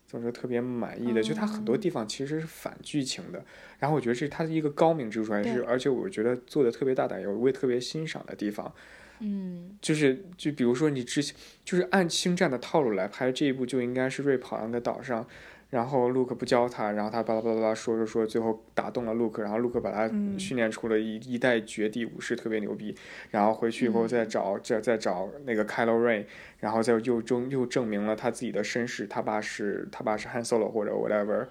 [0.09, 1.21] 怎么说特别满意的？
[1.21, 3.45] 就它很多地方其实是反剧情的，
[3.77, 8.73] 然后我觉得这是它的一个高明之处，还是而且我觉得做的特别大胆，有我也特别欣赏的地方。
[9.19, 15.27] 嗯，就是就比如说你之前就是按星战的套路来拍这一部，就应该是瑞跑到那个岛上，
[15.69, 20.37] 然后陆克不教他，然后他巴拉巴拉巴拉说说说，最后打动了陆克，然后陆克把他嗯。
[20.39, 22.95] 训练出了一、一代绝地武士，特别牛逼，
[23.29, 26.25] 然后回去以后再找再再找那个 Kylo Ren，
[26.59, 31.45] 然后再又证又证明了他自己的身世，他爸是他爸是 Han Solo 或者 whatever，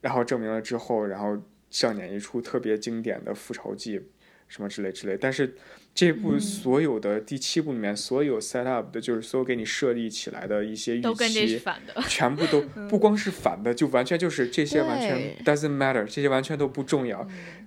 [0.00, 1.36] 然后证明了之后，然后
[1.68, 4.00] 上演一出特别经典的复仇记，
[4.46, 5.18] 什么之类之类。
[5.20, 5.54] 但是
[5.96, 12.00] 这部嗯所有的第七部里面所有 set up 的，就是所有给你设立起来的一些预都跟这是期，反的。
[12.06, 17.22] 全部都不光是反的，就完全就是这些完全 doesn't matter，这些完全都不重要。
[17.22, 17.66] 嗯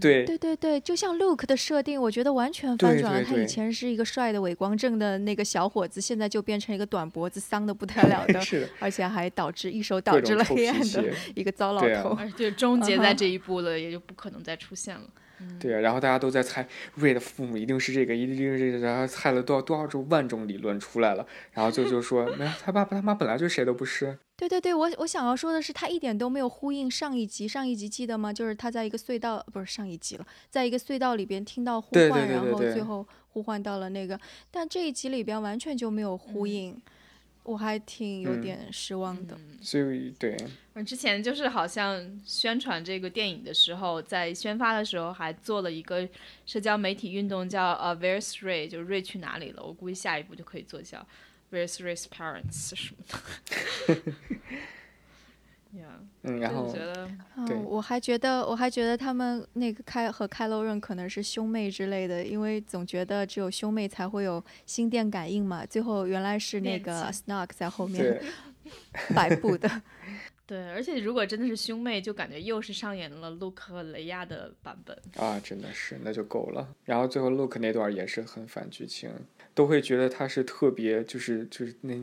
[0.00, 3.24] 对对对对，就像 Luke 的设定，我觉得完全对翻转了。
[3.24, 11.04] 他以前是一个帅的伪光正的那个小伙子，现在就变成一个短脖子、丧的不得了的， 是的，而且还导致一手导致了黑暗的。
[11.34, 12.10] 一个糟老对啊头。
[12.10, 15.02] 而且终结在这一步了，也就不可能再出现了。
[15.60, 24.18] 对啊，然后大家都在猜瑞的父母一定是这个，一定是这个，然后猜了多少多少种万种理论出来了，然后就就说 没有，他爸爸他妈本来就谁都不是。
[24.36, 27.48] 对对对，我我想要说的是，他一点都没有呼应上一集。
[27.48, 28.32] 上一集记得吗？
[28.32, 34.18] 就是他在一个隧道，不是上一集了，在一个隧道里边听到呼唤，然对对对对后最后呼唤到了那个，
[34.48, 36.80] 但这一集里边完全就没有呼应，
[37.48, 39.36] 我还挺有嗯点失望的。
[39.62, 40.36] 所以对，
[40.74, 46.06] 我之前就是好像宣传这个电影的时候，在宣发的时候还做了一个
[46.44, 49.62] 社交媒体运动，叫呃 Where's Ray，就是瑞去哪里了？
[49.62, 51.06] 我估计下一步就可以做叫
[51.50, 54.12] Where's Ray's parents 什么的。
[55.74, 55.84] yeah，
[56.22, 57.06] 嗯，然后就觉得
[57.46, 65.64] 对嗯，我还觉得，我还觉得他们那个开和开罗润可能是兄妹之类的，因为总觉得只有兄妹才会有心电感应嘛。
[65.66, 68.20] 最后原来是那个 Snoke 在后面，
[69.14, 69.70] 摆布的。
[70.48, 74.96] 对，而且如果真的是兄妹，就感觉又是上演了卢克和雷亚的版本。
[75.18, 76.66] 啊，真的是那就够了。
[76.86, 79.10] 然后最后 Look 那段也是很反剧情，
[79.52, 81.94] 都会觉得他是特别，就是就是那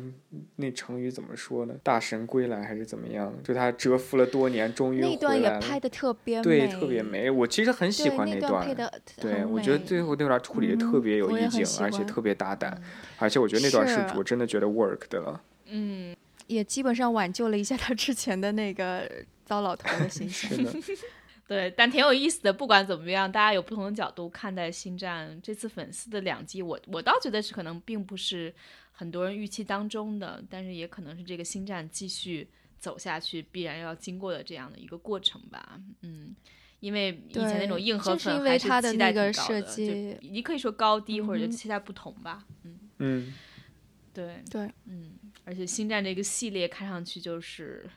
[0.57, 1.73] 那成语怎么说呢？
[1.81, 3.33] 大神归来还是怎么样？
[3.43, 5.59] 就他蛰伏了多年，终于那段也回来了。
[5.59, 7.01] 拍的特别美，对，特别。
[7.01, 7.31] 美。
[7.31, 8.67] 我其实很喜欢，那欢段。
[8.67, 12.79] 配的对，我觉得最后那段处理的特别有意境，而且特别大胆，
[13.17, 15.41] 而且我觉得那段是是我真的觉得 work 的了。
[15.67, 16.14] 嗯，
[16.47, 19.09] 也基本上挽救了一下他之前的那个
[19.45, 20.49] 糟老头的形象。
[20.55, 20.97] 是的，
[21.47, 22.51] 对，但挺有意思的。
[22.51, 28.53] 不管怎么样，大家有不同的角度看待《星战》这次粉丝的两极，我我倒觉得是可能并不是
[28.91, 35.79] 很多人预期当中的，但是也可能是这个《星战》继续走下去必然要经过的这样的一个过程吧。
[36.01, 36.35] 嗯。
[36.81, 42.45] 因为以前那种硬核是因粉还是为它的期待那个挺高的，设计就你可以说高低或者就期待不同吧。
[42.63, 43.33] 嗯，嗯，
[44.13, 45.13] 对，对，嗯，
[45.45, 47.89] 而且《星战》这个系列看上去就是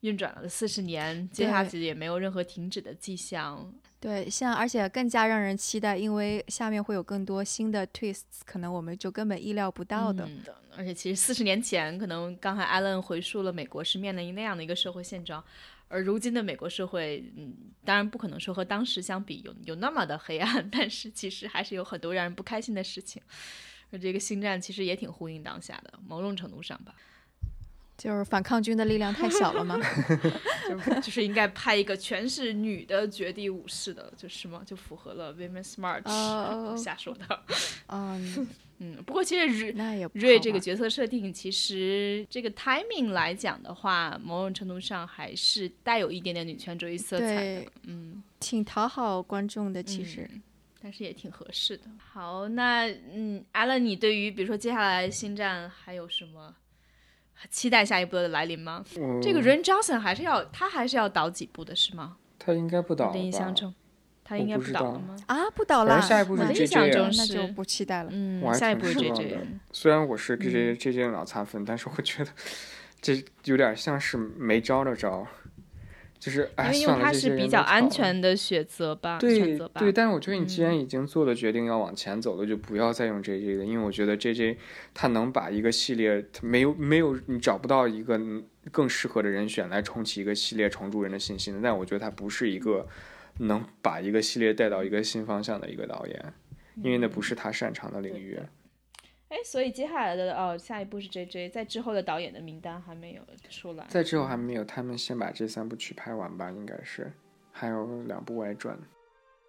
[0.00, 3.74] 运转了四十年，接下去也没有任何停止的迹象。
[4.00, 10.24] 对，像而且更加让人期待，因为下面会有更多新的 twists，可能我们就根本意料不到的。
[10.26, 10.42] 嗯
[10.76, 15.42] 而且其实四十年前，可能刚才 Allen 回述了美国是面临那样的一个社会现状，
[15.86, 23.22] 而如今的美国社会，嗯，当然不可能说和当时相比有有那么的黑暗， 但是其实还是有很多让人不开心的事情。
[23.90, 26.94] 而这个星战其实也挺呼应当下的，某种程度上吧。
[27.96, 29.78] 就是反抗军的力量太小了吗？
[30.68, 34.62] 就就是应该拍一个全是女的绝地武士的，就是吗？
[34.66, 37.44] 就符合了 Women's March、哦瞎说的。
[37.86, 39.72] 嗯，嗯，不过其实瑞
[40.14, 47.66] 瑞这个角色设定，其实这个 timing 来讲的话，某种程度上还是带有一点点女权主义色彩的。
[47.84, 50.28] 嗯，挺讨好观众的，其实。
[50.32, 50.42] 嗯
[50.84, 51.84] 但是也挺合适的。
[52.12, 56.54] 好，那嗯，阿乐，你对于比如说接下来星战还有什么
[57.48, 58.84] 期待下一步的来临吗？
[58.98, 62.18] 我这个 Ren Johnson 还是要他还是要导几部的是吗？
[62.38, 63.54] 他应该不倒我的印象？
[63.54, 63.74] 中，
[64.22, 65.16] 他应该不知道导了吗？
[65.26, 68.10] 啊，不倒了反正，下一步是那印象啊中是那就不期待了。
[68.12, 69.38] 嗯我，还下一步是挺失望 JJ。
[69.72, 72.30] 虽然我是 J J J J 脑残粉，但是我觉得
[73.00, 75.26] 这有点像是没招的招，
[76.24, 79.68] 就是因哎，为因为算了，他这些人都是比较安全的选择吧，选对。
[79.74, 84.56] 对，但是我觉得你既嗯然已经做了决定要往前走了，就不要再用 J J 的，因为我觉得 J J
[84.94, 88.18] 他能把一个系列，他没有没有你找不到一个
[88.72, 91.60] 更适合的人选来重启一个系列，重铸人的信心的。
[91.62, 92.88] 但我觉得他不是一个
[93.40, 96.32] 能把一个系列带到一个新方向的一个导演，
[96.82, 98.38] 因为那不是他擅长的领域。
[99.34, 103.84] 哎，所以接下来的哦，下一步是 JJ，在之后的导演的名单还没有出来。
[103.88, 107.12] 在之后还没有，他们先把这三部曲拍完吧，应该是，
[107.50, 108.78] 还有两部外传。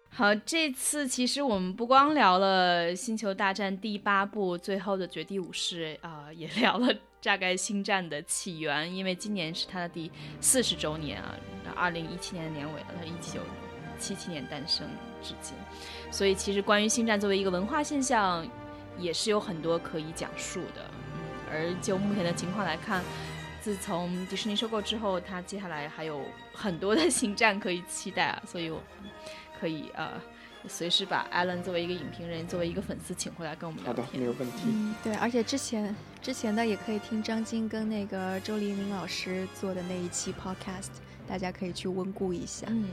[0.08, 10.10] 好，这次其实我们不光聊了《星球大战》第八部《最后的绝地武士》啊、也聊了大概星战的起源，因为今年是它的第
[10.40, 11.38] 四十周年啊，
[11.76, 13.40] 二零一七年的年尾了，它一九
[14.00, 14.84] 七七年诞生
[15.22, 15.54] 至今，
[16.10, 18.44] 所以其实关于星战作为一个文化现象，
[18.98, 20.90] 也是有很多可以讲述的。
[21.14, 21.20] 嗯，
[21.50, 23.02] 而就目前的情况来看，
[23.60, 26.22] 自从迪士尼收购之后，它接下来还有
[26.52, 29.10] 很多的新战可以期待啊，所以我们
[29.58, 30.12] 可以呃
[30.68, 34.20] 随时把 Alan 作为一个影评人，作为一个粉丝请回来跟我们好的，聊天。
[34.20, 34.64] 没有问题。
[34.66, 40.90] 嗯，对，而且之前之前的也可以听张晶跟那个周黎明老师做的那一期 podcast，
[41.28, 42.66] 大家可以去温故一下。
[42.68, 42.88] 嗯，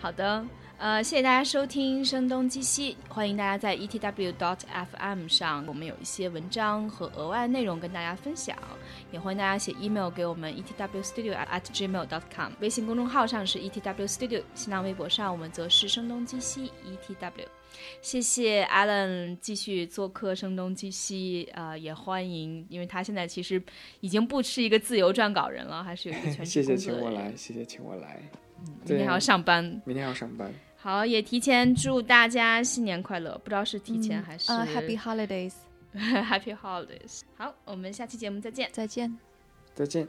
[0.00, 0.44] 好的，
[0.78, 8.56] 呃，谢谢大家收听《声东击西》，欢迎大家在 E etw.fm 上，我们有一些文章和额外内容跟大家分享，
[9.10, 17.32] 也欢迎大家写 email 给我们 etwstudio at gmail.com，微信公众号上是 etw studio，新浪微博上我们则是声东击西 etw。
[18.00, 23.60] 谢谢 Alan 继续做客《声东击西》，呃，也欢迎，因为他现在其实
[23.98, 28.22] 已经不是一个自由撰稿人了，还是有一个全职谢谢请我来，谢谢请我来。
[28.86, 29.64] 明天还要上班。
[29.84, 30.52] 明天还要上班。
[30.80, 37.22] 好，也提前祝大家新年快乐，不知道是提前还是、 啊、h a p p y Holidays，Happy Holidays。
[37.36, 38.70] 好，我们下期节目再见。
[38.72, 39.18] 再见。
[39.74, 40.06] 再见。